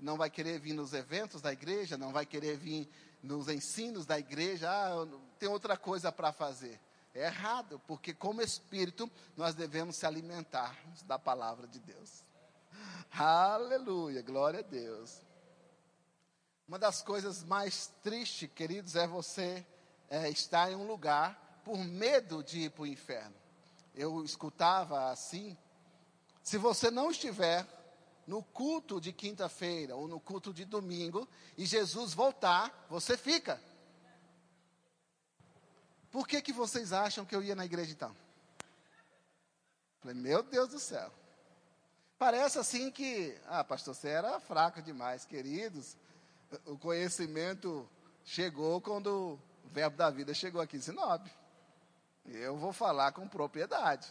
Não 0.00 0.16
vai 0.16 0.30
querer 0.30 0.58
vir 0.58 0.72
nos 0.72 0.92
eventos 0.92 1.40
da 1.40 1.52
igreja, 1.52 1.96
não 1.96 2.12
vai 2.12 2.26
querer 2.26 2.56
vir 2.56 2.88
nos 3.22 3.48
ensinos 3.48 4.04
da 4.04 4.18
igreja, 4.18 4.70
ah, 4.70 5.06
tem 5.38 5.48
outra 5.48 5.76
coisa 5.76 6.12
para 6.12 6.32
fazer. 6.32 6.80
É 7.14 7.26
errado, 7.26 7.80
porque 7.86 8.12
como 8.12 8.42
espírito 8.42 9.10
nós 9.36 9.54
devemos 9.54 9.96
se 9.96 10.04
alimentar 10.04 10.76
da 11.04 11.18
palavra 11.18 11.66
de 11.66 11.78
Deus. 11.78 12.24
Aleluia, 13.16 14.22
glória 14.22 14.58
a 14.58 14.62
Deus. 14.62 15.22
Uma 16.66 16.80
das 16.80 17.00
coisas 17.00 17.44
mais 17.44 17.86
tristes, 18.02 18.50
queridos, 18.52 18.96
é 18.96 19.06
você 19.06 19.64
é, 20.10 20.28
estar 20.28 20.72
em 20.72 20.74
um 20.74 20.84
lugar 20.84 21.60
por 21.64 21.78
medo 21.78 22.42
de 22.42 22.62
ir 22.62 22.70
para 22.70 22.82
o 22.82 22.86
inferno. 22.86 23.34
Eu 23.94 24.24
escutava 24.24 25.12
assim 25.12 25.56
se 26.42 26.58
você 26.58 26.90
não 26.90 27.12
estiver 27.12 27.64
no 28.26 28.42
culto 28.42 29.00
de 29.00 29.12
quinta-feira 29.12 29.94
ou 29.94 30.08
no 30.08 30.18
culto 30.18 30.52
de 30.52 30.64
domingo 30.64 31.28
e 31.56 31.64
Jesus 31.64 32.14
voltar, 32.14 32.86
você 32.90 33.16
fica. 33.16 33.62
Por 36.10 36.26
que, 36.26 36.42
que 36.42 36.52
vocês 36.52 36.92
acham 36.92 37.24
que 37.24 37.36
eu 37.36 37.44
ia 37.44 37.54
na 37.54 37.64
igreja 37.64 37.92
então? 37.92 38.16
Falei, 40.00 40.16
meu 40.16 40.42
Deus 40.42 40.68
do 40.68 40.80
céu. 40.80 41.12
Parece 42.18 42.58
assim 42.58 42.90
que, 42.90 43.36
ah, 43.46 43.64
pastor, 43.64 43.94
você 43.94 44.08
era 44.08 44.38
fraco 44.40 44.80
demais, 44.80 45.24
queridos. 45.24 45.96
O 46.64 46.78
conhecimento 46.78 47.88
chegou 48.24 48.80
quando 48.80 49.38
o 49.64 49.68
verbo 49.68 49.96
da 49.96 50.10
vida 50.10 50.32
chegou 50.32 50.60
aqui 50.60 50.76
em 50.76 50.80
Sinop. 50.80 51.26
Eu 52.24 52.56
vou 52.56 52.72
falar 52.72 53.12
com 53.12 53.28
propriedade. 53.28 54.08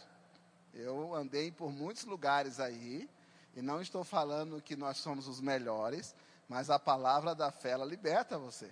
Eu 0.72 1.14
andei 1.14 1.50
por 1.50 1.72
muitos 1.72 2.04
lugares 2.04 2.60
aí, 2.60 3.08
e 3.56 3.62
não 3.62 3.80
estou 3.80 4.04
falando 4.04 4.60
que 4.60 4.76
nós 4.76 4.98
somos 4.98 5.28
os 5.28 5.40
melhores, 5.40 6.14
mas 6.48 6.70
a 6.70 6.78
palavra 6.78 7.34
da 7.34 7.50
fé, 7.50 7.70
ela 7.70 7.84
liberta 7.84 8.36
você. 8.36 8.70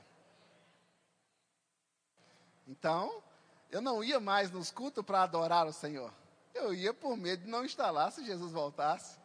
Então, 2.67 3.23
eu 3.71 3.81
não 3.81 4.03
ia 4.03 4.21
mais 4.21 4.51
nos 4.51 4.71
cultos 4.71 5.05
para 5.05 5.23
adorar 5.23 5.67
o 5.67 5.73
Senhor. 5.73 6.13
Eu 6.53 6.75
ia 6.75 6.93
por 6.93 7.17
medo 7.17 7.45
de 7.45 7.51
não 7.51 7.65
estar 7.65 7.91
lá 7.91 8.11
se 8.11 8.25
Jesus 8.25 8.53
voltasse. 8.53 9.22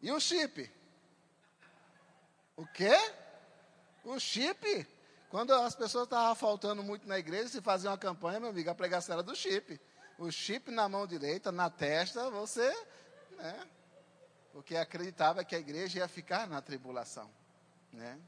E 0.00 0.10
o 0.10 0.20
chip? 0.20 0.70
O 2.56 2.66
quê? 2.66 2.96
O 4.04 4.18
chip? 4.18 4.86
Quando 5.28 5.52
as 5.54 5.74
pessoas 5.74 6.04
estavam 6.04 6.34
faltando 6.34 6.82
muito 6.82 7.06
na 7.06 7.18
igreja, 7.18 7.48
se 7.48 7.60
fazia 7.60 7.90
uma 7.90 7.98
campanha, 7.98 8.40
meu 8.40 8.50
amigo, 8.50 8.70
a 8.70 8.74
pregação 8.74 9.14
era 9.14 9.22
do 9.22 9.34
chip 9.36 9.80
o 10.20 10.30
chip 10.30 10.70
na 10.70 10.86
mão 10.86 11.06
direita, 11.06 11.50
na 11.50 11.70
testa, 11.70 12.30
você, 12.30 12.70
né? 13.38 13.68
Porque 14.52 14.76
acreditava 14.76 15.42
que 15.42 15.56
a 15.56 15.58
igreja 15.58 16.00
ia 16.00 16.08
ficar 16.08 16.46
na 16.46 16.60
tribulação, 16.60 17.30
né? 17.90 18.20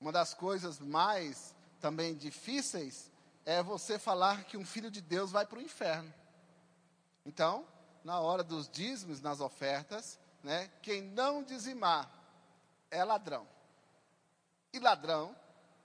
Uma 0.00 0.10
das 0.10 0.34
coisas 0.34 0.80
mais 0.80 1.54
também 1.80 2.16
difíceis 2.16 3.12
é 3.44 3.62
você 3.62 3.96
falar 3.96 4.42
que 4.44 4.56
um 4.56 4.66
filho 4.66 4.90
de 4.90 5.00
Deus 5.00 5.30
vai 5.30 5.46
para 5.46 5.60
o 5.60 5.62
inferno. 5.62 6.12
Então, 7.24 7.64
na 8.02 8.18
hora 8.18 8.42
dos 8.42 8.68
dízimos, 8.68 9.20
nas 9.20 9.40
ofertas, 9.40 10.18
né, 10.46 10.70
quem 10.80 11.02
não 11.02 11.42
dizimar 11.42 12.08
é 12.88 13.02
ladrão. 13.02 13.48
E 14.72 14.78
ladrão 14.78 15.34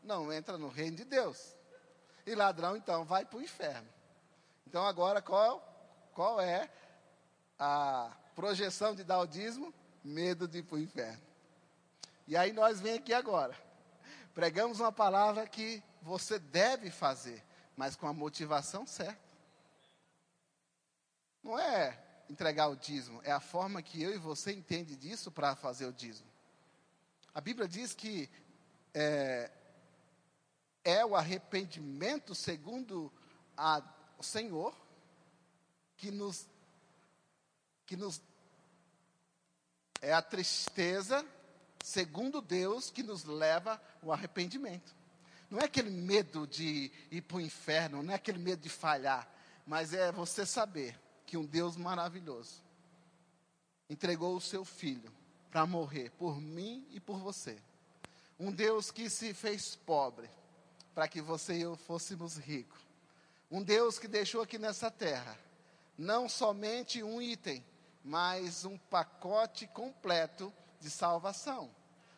não 0.04 0.32
entra 0.32 0.56
no 0.56 0.70
reino 0.70 0.98
de 0.98 1.04
Deus. 1.04 1.56
E 2.28 2.36
ladrão, 2.36 2.78
então, 2.78 3.04
vai 3.04 3.26
para 3.26 3.40
o 3.40 3.42
inferno. 3.42 3.90
Então, 4.68 4.86
agora, 4.86 5.20
qual, 5.20 5.68
qual 6.14 6.40
é 6.40 6.70
a 7.58 8.16
projeção 8.36 8.94
de 8.94 9.04
dar 9.04 9.22
o 9.22 9.26
dízimo? 9.26 9.74
Medo 10.04 10.48
de 10.48 10.60
ir 10.60 10.64
para 10.64 10.76
o 10.76 10.80
inferno. 10.80 11.24
E 12.28 12.38
aí 12.38 12.54
nós 12.54 12.80
vem 12.80 12.94
aqui 12.94 13.16
agora. 13.16 13.58
Pregamos 14.32 14.80
uma 14.80 14.92
palavra 14.92 15.48
que 15.48 15.82
você 16.04 16.38
deve 16.38 16.92
fazer, 16.92 17.44
mas 17.76 17.96
com 17.96 18.06
a 18.06 18.14
motivação 18.14 18.86
certa. 18.86 19.18
Não 21.42 21.58
é 21.58 22.11
entregar 22.32 22.68
o 22.70 22.76
dízimo, 22.76 23.20
é 23.24 23.32
a 23.32 23.42
forma 23.42 23.82
que 23.82 24.02
eu 24.02 24.14
e 24.14 24.18
você 24.18 24.54
entende 24.54 24.96
disso 24.96 25.30
para 25.30 25.56
fazer 25.56 25.86
o 25.86 25.94
dízimo. 25.94 26.30
A 27.34 27.42
Bíblia 27.42 27.68
diz 27.68 27.94
que 27.94 28.30
é, 28.94 29.52
é 30.84 31.06
o 31.06 31.16
arrependimento 31.16 32.34
segundo 32.34 33.12
a, 33.58 33.84
o 34.18 34.24
Senhor 34.24 34.74
que 35.98 36.10
nos, 36.10 36.48
que 37.86 37.98
nos 37.98 38.22
é 40.02 40.14
a 40.14 40.22
tristeza 40.22 41.26
segundo 41.84 42.42
Deus 42.42 42.90
que 42.90 43.04
nos 43.04 43.26
leva 43.26 43.82
ao 44.02 44.12
arrependimento. 44.12 44.96
Não 45.50 45.60
é 45.60 45.66
aquele 45.66 45.90
medo 45.90 46.48
de 46.48 46.92
ir 47.12 47.22
para 47.24 47.38
o 47.38 47.42
inferno, 47.42 48.02
não 48.02 48.14
é 48.14 48.16
aquele 48.16 48.40
medo 48.40 48.62
de 48.62 48.70
falhar, 48.70 49.30
mas 49.66 49.94
é 49.94 50.12
você 50.12 50.46
saber 50.46 50.98
que 51.32 51.38
um 51.38 51.46
Deus 51.46 51.78
maravilhoso 51.78 52.62
entregou 53.90 54.36
o 54.36 54.42
seu 54.42 54.66
filho 54.66 55.10
para 55.50 55.66
morrer 55.66 56.10
por 56.18 56.42
mim 56.42 56.86
e 56.92 57.00
por 57.00 57.20
você. 57.20 57.58
Um 58.38 58.52
Deus 58.52 58.92
que 58.92 59.10
se 59.10 59.34
fez 59.34 59.78
pobre 59.78 60.30
para 60.94 61.08
que 61.08 61.22
você 61.22 61.54
e 61.54 61.62
eu 61.62 61.78
fôssemos 61.78 62.36
ricos. 62.36 62.82
Um 63.50 63.64
Deus 63.64 63.98
que 63.98 64.10
deixou 64.10 64.42
aqui 64.42 64.58
nessa 64.58 64.92
terra 64.92 65.40
não 65.98 66.28
somente 66.28 67.02
um 67.02 67.22
item, 67.22 67.64
mas 68.04 68.66
um 68.66 68.78
pacote 68.78 69.68
completo 69.68 70.52
de 70.82 70.90
salvação, 70.90 71.74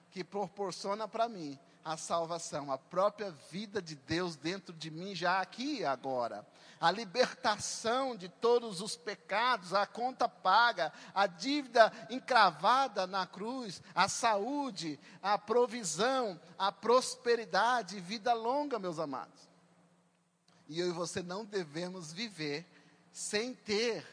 que 0.09 0.23
proporciona 0.23 1.07
para 1.07 1.29
mim 1.29 1.59
a 1.83 1.97
salvação, 1.97 2.71
a 2.71 2.77
própria 2.77 3.31
vida 3.51 3.81
de 3.81 3.95
Deus 3.95 4.35
dentro 4.35 4.73
de 4.73 4.89
mim, 4.89 5.13
já 5.13 5.41
aqui 5.41 5.79
e 5.79 5.85
agora. 5.85 6.47
A 6.79 6.91
libertação 6.91 8.15
de 8.15 8.29
todos 8.29 8.81
os 8.81 8.95
pecados, 8.95 9.73
a 9.73 9.85
conta 9.85 10.27
paga, 10.27 10.91
a 11.13 11.27
dívida 11.27 11.91
encravada 12.09 13.05
na 13.05 13.25
cruz, 13.25 13.81
a 13.93 14.07
saúde, 14.07 14.99
a 15.21 15.37
provisão, 15.37 16.39
a 16.57 16.71
prosperidade, 16.71 17.99
vida 17.99 18.33
longa, 18.33 18.79
meus 18.79 18.99
amados. 18.99 19.49
E 20.67 20.79
eu 20.79 20.87
e 20.87 20.91
você 20.91 21.21
não 21.21 21.45
devemos 21.45 22.13
viver 22.13 22.65
sem 23.11 23.53
ter 23.53 24.05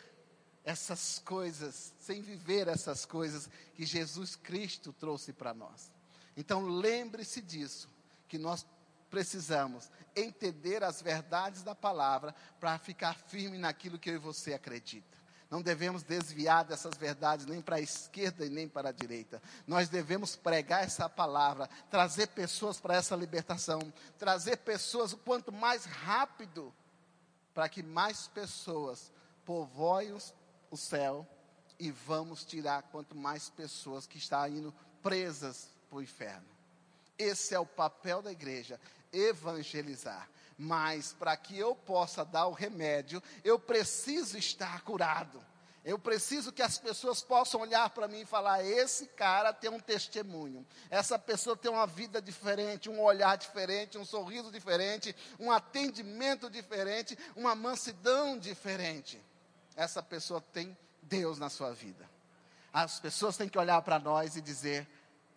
essas 0.65 1.19
coisas, 1.21 1.93
sem 1.99 2.21
viver 2.21 2.69
essas 2.69 3.07
coisas 3.07 3.49
que 3.75 3.87
Jesus 3.87 4.37
Cristo 4.37 4.93
trouxe 4.93 5.33
para 5.33 5.55
nós. 5.55 5.91
Então 6.37 6.65
lembre-se 6.65 7.41
disso, 7.41 7.89
que 8.29 8.39
nós 8.39 8.67
precisamos 9.11 9.91
entender 10.15 10.83
as 10.85 11.03
verdades 11.03 11.63
da 11.63 11.75
palavra 11.75 12.35
para 12.59 12.79
ficar 12.79 13.15
firme 13.15 13.59
naquilo 13.59 13.99
que 13.99 14.09
eu 14.09 14.15
e 14.15 14.19
você 14.19 14.55
acredita. 14.55 15.19
Não 15.51 15.61
devemos 15.61 16.05
desviar 16.05 16.65
dessas 16.65 16.97
verdades 16.97 17.45
nem 17.45 17.61
para 17.61 17.77
a 17.77 17.81
esquerda 17.81 18.47
e 18.47 18.49
nem 18.49 18.69
para 18.69 18.91
a 18.91 18.93
direita. 18.93 19.43
Nós 19.67 19.89
devemos 19.89 20.37
pregar 20.37 20.85
essa 20.85 21.09
palavra, 21.09 21.69
trazer 21.91 22.29
pessoas 22.29 22.79
para 22.79 22.95
essa 22.95 23.17
libertação, 23.17 23.93
trazer 24.17 24.59
pessoas 24.59 25.13
o 25.13 25.19
quanto 25.19 25.51
mais 25.51 25.85
rápido, 25.85 26.73
para 27.53 27.69
que 27.69 27.83
mais 27.83 28.29
pessoas 28.29 29.13
povoem 29.45 30.17
o 30.71 30.77
céu 30.77 31.27
e 31.81 31.91
vamos 31.91 32.45
tirar 32.45 32.85
quanto 32.85 33.17
mais 33.17 33.51
pessoas 33.51 34.07
que 34.07 34.19
estão 34.19 34.47
indo 34.47 34.73
presas 35.03 35.69
para 35.91 35.99
o 35.99 36.03
inferno. 36.03 36.47
Esse 37.19 37.55
é 37.55 37.59
o 37.59 37.67
papel 37.67 38.23
da 38.23 38.31
igreja, 38.33 38.81
evangelizar. 39.13 40.29
Mas 40.57 41.13
para 41.13 41.37
que 41.37 41.59
eu 41.59 41.75
possa 41.75 42.25
dar 42.25 42.47
o 42.47 42.53
remédio, 42.53 43.23
eu 43.43 43.59
preciso 43.59 44.39
estar 44.39 44.83
curado. 44.83 45.45
Eu 45.83 45.99
preciso 45.99 46.53
que 46.53 46.61
as 46.61 46.77
pessoas 46.77 47.23
possam 47.23 47.63
olhar 47.63 47.89
para 47.91 48.07
mim 48.07 48.21
e 48.21 48.27
falar: 48.27 48.63
esse 48.63 49.07
cara 49.07 49.53
tem 49.53 49.71
um 49.71 49.81
testemunho, 49.81 50.67
essa 50.91 51.19
pessoa 51.19 51.57
tem 51.57 51.71
uma 51.71 51.87
vida 51.87 52.21
diferente, 52.21 52.91
um 52.91 53.01
olhar 53.01 53.37
diferente, 53.37 53.97
um 53.97 54.05
sorriso 54.05 54.53
diferente, 54.53 55.17
um 55.39 55.51
atendimento 55.51 56.51
diferente, 56.51 57.19
uma 57.35 57.55
mansidão 57.55 58.39
diferente. 58.39 59.19
Essa 59.75 60.03
pessoa 60.03 60.43
tem 60.53 60.77
Deus 61.03 61.39
na 61.39 61.49
sua 61.49 61.73
vida. 61.73 62.09
As 62.71 63.01
pessoas 63.01 63.39
têm 63.39 63.49
que 63.49 63.59
olhar 63.59 63.81
para 63.81 63.99
nós 63.99 64.37
e 64.37 64.43
dizer: 64.43 64.87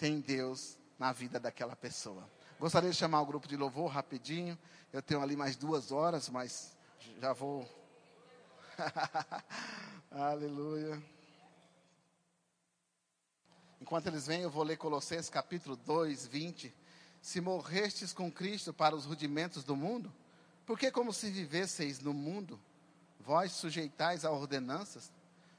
tem 0.03 0.19
Deus 0.19 0.77
na 0.99 1.13
vida 1.13 1.39
daquela 1.39 1.77
pessoa. 1.77 2.29
Gostaria 2.59 2.89
de 2.89 2.95
chamar 2.97 3.21
o 3.21 3.25
grupo 3.25 3.47
de 3.47 3.55
louvor 3.55 3.89
rapidinho. 3.89 4.59
Eu 4.91 5.01
tenho 5.01 5.21
ali 5.21 5.33
mais 5.33 5.55
duas 5.55 5.93
horas, 5.93 6.27
mas 6.27 6.75
já 7.21 7.31
vou. 7.31 7.65
Aleluia. 10.11 11.01
Enquanto 13.79 14.07
eles 14.07 14.27
vêm, 14.27 14.41
eu 14.41 14.49
vou 14.49 14.63
ler 14.63 14.75
Colossenses 14.75 15.29
capítulo 15.29 15.77
2, 15.77 16.27
20. 16.27 16.75
Se 17.21 17.39
morrestes 17.39 18.11
com 18.11 18.29
Cristo 18.29 18.73
para 18.73 18.93
os 18.93 19.05
rudimentos 19.05 19.63
do 19.63 19.73
mundo, 19.73 20.13
por 20.65 20.77
que 20.77 20.91
como 20.91 21.13
se 21.13 21.31
vivesseis 21.31 22.01
no 22.01 22.13
mundo, 22.13 22.59
vós 23.21 23.53
sujeitais 23.53 24.25
a 24.25 24.31
ordenanças? 24.31 25.13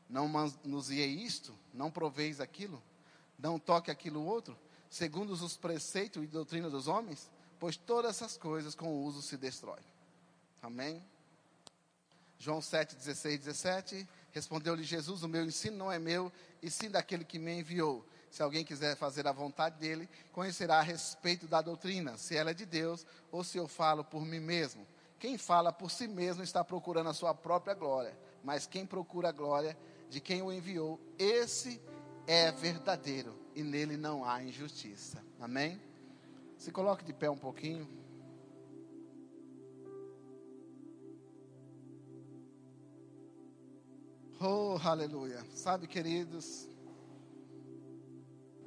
Não 0.07 0.29
manuseei 0.29 1.15
isto, 1.15 1.59
não 1.73 1.91
proveis 1.91 2.43
aquilo, 2.43 2.83
não 3.38 3.59
toque 3.59 3.90
aquilo 3.90 4.25
outro, 4.25 4.57
segundo 4.88 5.33
os 5.33 5.57
preceitos 5.57 6.23
e 6.23 6.27
doutrina 6.27 6.70
dos 6.70 6.88
homens, 6.88 7.31
pois 7.59 7.77
todas 7.77 8.11
essas 8.16 8.37
coisas 8.37 8.75
com 8.75 8.88
o 8.88 9.03
uso 9.05 9.23
se 9.23 9.37
destrói. 9.37 9.81
Amém? 10.62 11.05
João 12.38 12.61
7, 12.61 12.97
16, 12.97 13.38
17. 13.40 14.09
Respondeu-lhe 14.33 14.83
Jesus: 14.83 15.23
O 15.23 15.29
meu 15.29 15.44
ensino 15.44 15.77
não 15.77 15.92
é 15.92 15.99
meu, 15.99 16.33
e 16.62 16.70
sim 16.70 16.90
daquele 16.90 17.25
que 17.25 17.38
me 17.38 17.59
enviou. 17.59 18.05
Se 18.31 18.42
alguém 18.42 18.64
quiser 18.64 18.97
fazer 18.97 19.27
a 19.29 19.33
vontade 19.33 19.79
dele, 19.79 20.09
conhecerá 20.33 20.79
a 20.79 20.83
respeito 20.83 21.47
da 21.47 21.62
doutrina, 21.62 22.18
se 22.18 22.37
ela 22.37 22.51
é 22.51 22.55
de 22.55 22.66
Deus 22.66 23.07
ou 23.31 23.44
se 23.44 23.57
eu 23.57 23.68
falo 23.68 24.03
por 24.05 24.25
mim 24.25 24.40
mesmo. 24.40 24.87
Quem 25.20 25.38
fala 25.38 25.73
por 25.73 25.90
si 25.90 26.09
mesmo 26.09 26.42
está 26.42 26.64
procurando 26.64 27.09
a 27.09 27.14
sua 27.14 27.33
própria 27.33 27.75
glória, 27.75 28.18
mas 28.42 28.66
quem 28.66 28.85
procura 28.85 29.29
a 29.29 29.33
glória 29.33 29.77
de 30.11 30.20
quem 30.20 30.42
o 30.42 30.53
enviou, 30.53 31.01
esse 31.18 31.81
é 31.81 31.94
verdadeiro 32.51 33.35
e 33.55 33.63
nele 33.63 33.97
não 33.97 34.25
há 34.25 34.43
injustiça. 34.43 35.23
Amém? 35.41 35.81
Se 36.57 36.73
coloque 36.73 37.05
de 37.05 37.13
pé 37.13 37.29
um 37.29 37.37
pouquinho. 37.37 37.89
Oh, 44.41 44.79
aleluia. 44.83 45.45
Sabe, 45.55 45.87
queridos, 45.87 46.69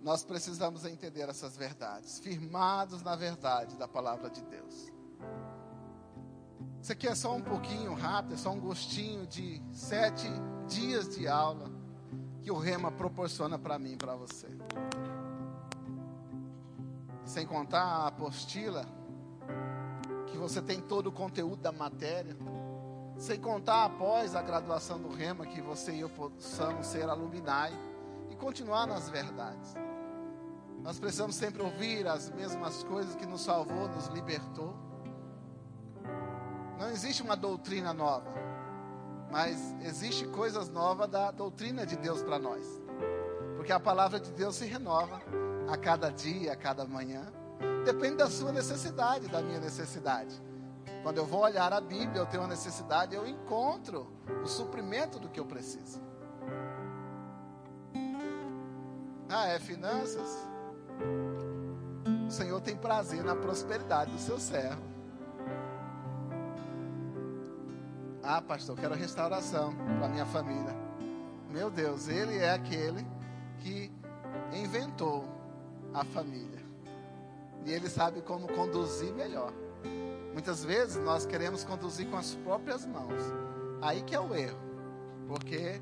nós 0.02 0.24
precisamos 0.24 0.86
entender 0.86 1.28
essas 1.30 1.58
verdades, 1.58 2.20
firmados 2.20 3.02
na 3.02 3.16
verdade 3.16 3.76
da 3.78 3.88
palavra 3.88 4.30
de 4.30 4.42
Deus. 4.44 4.92
Isso 6.82 6.92
aqui 6.92 7.08
é 7.08 7.16
só 7.16 7.36
um 7.36 7.42
pouquinho 7.42 7.94
rápido, 7.94 8.36
é 8.36 8.38
só 8.38 8.52
um 8.52 8.60
gostinho 8.60 9.28
de 9.28 9.62
sete 9.74 10.28
dias 10.68 11.16
de 11.16 11.28
aula 11.28 11.77
que 12.48 12.52
o 12.52 12.58
Rema 12.58 12.90
proporciona 12.90 13.60
para 13.60 13.78
mim 13.78 13.92
e 13.92 13.98
para 13.98 14.16
você. 14.16 14.48
Sem 17.26 17.46
contar 17.46 17.84
a 17.84 18.08
apostila, 18.08 18.86
que 20.28 20.38
você 20.38 20.62
tem 20.62 20.80
todo 20.80 21.08
o 21.08 21.12
conteúdo 21.12 21.62
da 21.62 21.74
matéria. 21.74 22.38
Sem 23.18 23.38
contar 23.38 23.84
após 23.84 24.34
a 24.34 24.42
graduação 24.42 24.98
do 24.98 25.10
Rema, 25.10 25.46
que 25.46 25.60
você 25.62 25.92
e 25.92 26.00
eu 26.00 26.10
possamos 26.10 26.88
ser 26.88 27.10
aluminai 27.10 27.74
e 28.30 28.36
continuar 28.38 28.88
nas 28.88 29.10
verdades. 29.10 29.76
Nós 30.82 30.98
precisamos 30.98 31.36
sempre 31.36 31.62
ouvir 31.62 32.08
as 32.08 32.30
mesmas 32.30 32.82
coisas 32.82 33.14
que 33.18 33.26
nos 33.26 33.42
salvou, 33.42 33.90
nos 33.90 34.08
libertou. 34.08 34.74
Não 36.80 36.90
existe 36.92 37.22
uma 37.22 37.36
doutrina 37.36 37.94
nova. 37.94 38.47
Mas 39.30 39.76
existe 39.82 40.26
coisas 40.28 40.70
novas 40.70 41.10
da 41.10 41.32
doutrina 41.32 41.86
de 41.86 41.96
Deus 41.98 42.22
para 42.24 42.40
nós. 42.40 42.66
Porque 43.56 43.72
a 43.72 43.80
palavra 43.80 44.20
de 44.20 44.32
Deus 44.32 44.56
se 44.56 44.66
renova 44.66 45.22
a 45.70 45.78
cada 45.78 46.10
dia, 46.10 46.54
a 46.54 46.56
cada 46.56 46.86
manhã. 46.86 47.26
Depende 47.84 48.18
da 48.18 48.30
sua 48.30 48.52
necessidade, 48.52 49.28
da 49.28 49.42
minha 49.42 49.60
necessidade. 49.60 50.42
Quando 51.04 51.18
eu 51.18 51.26
vou 51.26 51.42
olhar 51.42 51.72
a 51.72 51.82
Bíblia, 51.82 52.22
eu 52.22 52.26
tenho 52.26 52.44
uma 52.44 52.50
necessidade, 52.50 53.16
eu 53.16 53.28
encontro 53.28 54.08
o 54.44 54.48
suprimento 54.48 55.20
do 55.20 55.30
que 55.30 55.40
eu 55.40 55.46
preciso. 55.46 56.02
Ah, 59.30 59.48
é 59.48 59.60
finanças? 59.60 60.48
O 62.28 62.32
Senhor 62.32 62.60
tem 62.62 62.76
prazer 62.76 63.24
na 63.24 63.36
prosperidade 63.36 64.12
do 64.12 64.20
seu 64.20 64.40
servo. 64.40 64.82
Ah, 68.30 68.42
pastor, 68.42 68.76
quero 68.76 68.94
restauração 68.94 69.74
para 70.00 70.10
minha 70.10 70.26
família. 70.26 70.76
Meu 71.50 71.72
Deus, 71.72 72.10
Ele 72.10 72.38
é 72.38 72.52
aquele 72.52 73.08
que 73.60 73.90
inventou 74.52 75.24
a 75.94 76.04
família. 76.04 76.62
E 77.64 77.72
Ele 77.72 77.90
sabe 77.90 78.20
como 78.22 78.50
conduzir 78.50 79.14
melhor. 79.14 79.54
Muitas 80.34 80.62
vezes 80.62 81.02
nós 81.06 81.26
queremos 81.26 81.64
conduzir 81.64 82.10
com 82.10 82.18
as 82.18 82.36
próprias 82.36 82.86
mãos. 82.86 83.14
Aí 83.82 84.02
que 84.02 84.14
é 84.14 84.20
o 84.20 84.36
erro. 84.36 84.60
Porque 85.30 85.80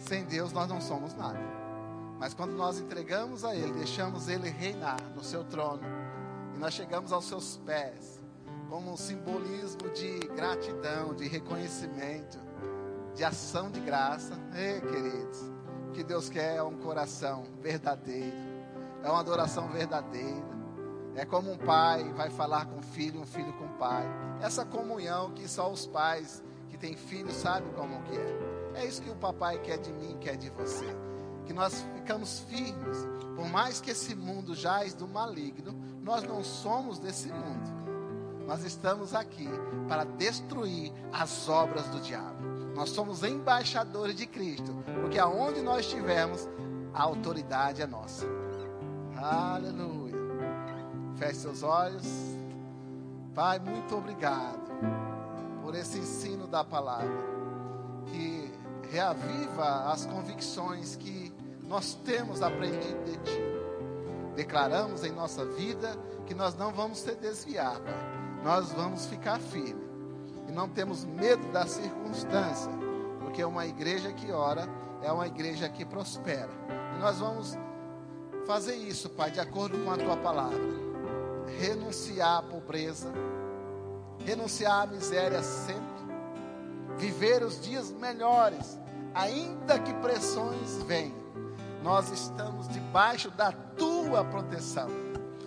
sem 0.00 0.24
Deus 0.24 0.50
nós 0.50 0.68
não 0.68 0.80
somos 0.80 1.14
nada. 1.14 1.38
Mas 2.18 2.34
quando 2.34 2.50
nós 2.54 2.80
entregamos 2.80 3.44
a 3.44 3.54
Ele, 3.54 3.74
deixamos 3.74 4.26
Ele 4.26 4.50
reinar 4.50 5.00
no 5.14 5.22
seu 5.22 5.44
trono, 5.44 5.84
e 6.52 6.58
nós 6.58 6.74
chegamos 6.74 7.12
aos 7.12 7.26
seus 7.26 7.58
pés, 7.58 8.15
como 8.68 8.92
um 8.92 8.96
simbolismo 8.96 9.88
de 9.90 10.18
gratidão, 10.34 11.14
de 11.14 11.26
reconhecimento, 11.26 12.38
de 13.14 13.24
ação 13.24 13.70
de 13.70 13.80
graça. 13.80 14.34
Ei, 14.54 14.80
queridos, 14.80 15.52
o 15.88 15.92
que 15.92 16.02
Deus 16.02 16.28
quer 16.28 16.56
é 16.56 16.62
um 16.62 16.76
coração 16.76 17.44
verdadeiro, 17.60 18.36
é 19.02 19.10
uma 19.10 19.20
adoração 19.20 19.68
verdadeira. 19.68 20.56
É 21.14 21.24
como 21.24 21.50
um 21.50 21.56
pai 21.56 22.04
vai 22.12 22.28
falar 22.28 22.66
com 22.66 22.78
o 22.78 22.82
filho, 22.82 23.20
um 23.20 23.26
filho 23.26 23.52
com 23.54 23.64
o 23.64 23.78
pai. 23.78 24.04
Essa 24.40 24.66
comunhão 24.66 25.30
que 25.32 25.48
só 25.48 25.70
os 25.72 25.86
pais 25.86 26.44
que 26.68 26.76
têm 26.76 26.94
filhos 26.94 27.32
sabem 27.34 27.72
como 27.72 28.02
que 28.02 28.16
é. 28.16 28.82
É 28.82 28.84
isso 28.84 29.00
que 29.00 29.08
o 29.08 29.16
papai 29.16 29.58
quer 29.60 29.78
de 29.78 29.92
mim, 29.92 30.18
quer 30.20 30.36
de 30.36 30.50
você 30.50 30.94
que 31.46 31.52
nós 31.52 31.86
ficamos 31.94 32.40
firmes. 32.40 33.06
Por 33.34 33.48
mais 33.48 33.80
que 33.80 33.92
esse 33.92 34.14
mundo 34.14 34.54
jaz 34.54 34.92
do 34.92 35.06
maligno, 35.06 35.72
nós 36.02 36.22
não 36.24 36.42
somos 36.42 36.98
desse 36.98 37.28
mundo. 37.28 37.75
Nós 38.46 38.64
estamos 38.64 39.12
aqui 39.14 39.48
para 39.88 40.04
destruir 40.04 40.92
as 41.12 41.48
obras 41.48 41.88
do 41.88 42.00
diabo. 42.00 42.44
Nós 42.74 42.90
somos 42.90 43.22
embaixadores 43.24 44.14
de 44.14 44.26
Cristo, 44.26 44.72
porque 45.00 45.18
aonde 45.18 45.62
nós 45.62 45.80
estivermos, 45.86 46.48
a 46.94 47.02
autoridade 47.02 47.82
é 47.82 47.86
nossa. 47.86 48.26
Aleluia. 49.16 50.14
Feche 51.16 51.40
seus 51.40 51.62
olhos. 51.62 52.06
Pai, 53.34 53.58
muito 53.58 53.96
obrigado 53.96 54.70
por 55.62 55.74
esse 55.74 55.98
ensino 55.98 56.46
da 56.46 56.62
palavra 56.62 57.36
que 58.06 58.52
reaviva 58.90 59.90
as 59.90 60.06
convicções 60.06 60.94
que 60.94 61.34
nós 61.64 61.94
temos 62.04 62.40
aprendido 62.42 63.04
de 63.04 63.16
Ti. 63.18 63.42
Declaramos 64.36 65.02
em 65.02 65.10
nossa 65.10 65.44
vida 65.44 65.98
que 66.26 66.34
nós 66.34 66.54
não 66.54 66.72
vamos 66.72 66.98
se 66.98 67.14
desviar, 67.16 67.80
Pai. 67.80 68.25
Nós 68.42 68.72
vamos 68.72 69.06
ficar 69.06 69.38
firmes. 69.38 69.86
E 70.48 70.52
não 70.52 70.68
temos 70.68 71.04
medo 71.04 71.46
da 71.52 71.66
circunstância, 71.66 72.70
porque 73.20 73.44
uma 73.44 73.66
igreja 73.66 74.12
que 74.12 74.30
ora 74.30 74.68
é 75.02 75.10
uma 75.10 75.26
igreja 75.26 75.68
que 75.68 75.84
prospera. 75.84 76.50
E 76.96 77.00
nós 77.00 77.18
vamos 77.18 77.58
fazer 78.46 78.76
isso, 78.76 79.10
Pai, 79.10 79.30
de 79.30 79.40
acordo 79.40 79.76
com 79.84 79.90
a 79.90 79.96
Tua 79.96 80.16
palavra. 80.16 80.60
Renunciar 81.58 82.38
à 82.38 82.42
pobreza, 82.42 83.12
renunciar 84.24 84.82
à 84.82 84.86
miséria 84.86 85.42
sempre, 85.42 85.82
viver 86.96 87.42
os 87.42 87.60
dias 87.60 87.90
melhores, 87.90 88.78
ainda 89.14 89.78
que 89.78 89.92
pressões 89.94 90.82
venham 90.84 91.26
nós 91.86 92.10
estamos 92.10 92.68
debaixo 92.68 93.30
da 93.30 93.52
tua 93.52 94.24
proteção. 94.24 94.88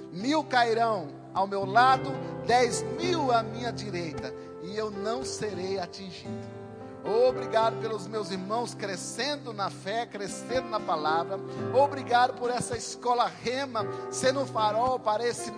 Mil 0.10 0.42
cairão 0.42 1.10
ao 1.34 1.48
meu 1.48 1.66
lado, 1.66 2.12
dez 2.46 2.84
mil 3.00 3.32
à 3.32 3.44
minha 3.44 3.72
direita, 3.72 4.34
e 4.64 4.78
eu 4.78 4.92
não 4.92 5.24
serei 5.24 5.80
atingido. 5.80 6.60
Obrigado 7.04 7.80
pelos 7.80 8.08
meus 8.08 8.30
irmãos 8.30 8.74
crescendo 8.74 9.54
na 9.54 9.70
fé, 9.70 10.06
crescendo 10.06 10.70
na 10.70 10.80
palavra. 10.80 11.40
Obrigado 11.74 12.34
por 12.34 12.50
essa 12.50 12.76
escola 12.76 13.32
rema 13.42 13.86
sendo 14.12 14.42
um 14.42 14.46
farol 14.46 15.00
para 15.00 15.26
esse 15.26 15.52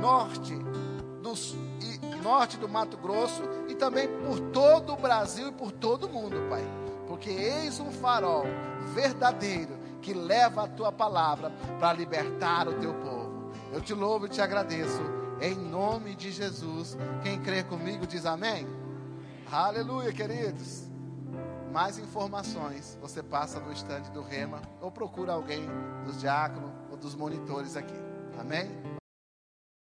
norte 0.00 0.54
do, 1.22 1.32
norte 2.22 2.56
do 2.56 2.68
Mato 2.68 2.96
Grosso 2.96 3.42
e 3.68 3.74
também 3.74 4.08
por 4.24 4.40
todo 4.50 4.94
o 4.94 4.96
Brasil 4.96 5.48
e 5.48 5.52
por 5.52 5.70
todo 5.70 6.06
o 6.06 6.08
mundo, 6.08 6.36
Pai. 6.48 6.64
Porque 7.06 7.30
eis 7.30 7.78
um 7.78 7.92
farol 7.92 8.44
verdadeiro 8.94 9.76
que 10.00 10.14
leva 10.14 10.64
a 10.64 10.68
tua 10.68 10.90
palavra 10.90 11.52
para 11.78 11.92
libertar 11.92 12.68
o 12.68 12.74
teu 12.74 12.94
povo. 12.94 13.50
Eu 13.72 13.80
te 13.80 13.92
louvo 13.92 14.26
e 14.26 14.28
te 14.28 14.40
agradeço. 14.40 15.15
Em 15.40 15.54
nome 15.54 16.14
de 16.14 16.30
Jesus. 16.30 16.96
Quem 17.22 17.40
crê 17.42 17.62
comigo 17.62 18.06
diz 18.06 18.24
amém. 18.24 18.66
Aleluia, 19.50 20.12
queridos. 20.12 20.84
Mais 21.72 21.98
informações 21.98 22.96
você 23.00 23.22
passa 23.22 23.60
no 23.60 23.72
estande 23.72 24.10
do 24.10 24.22
Rema 24.22 24.62
ou 24.80 24.90
procura 24.90 25.32
alguém 25.32 25.66
dos 26.04 26.18
diáconos 26.18 26.70
ou 26.90 26.96
dos 26.96 27.14
monitores 27.14 27.76
aqui. 27.76 27.94
Amém? 28.38 28.95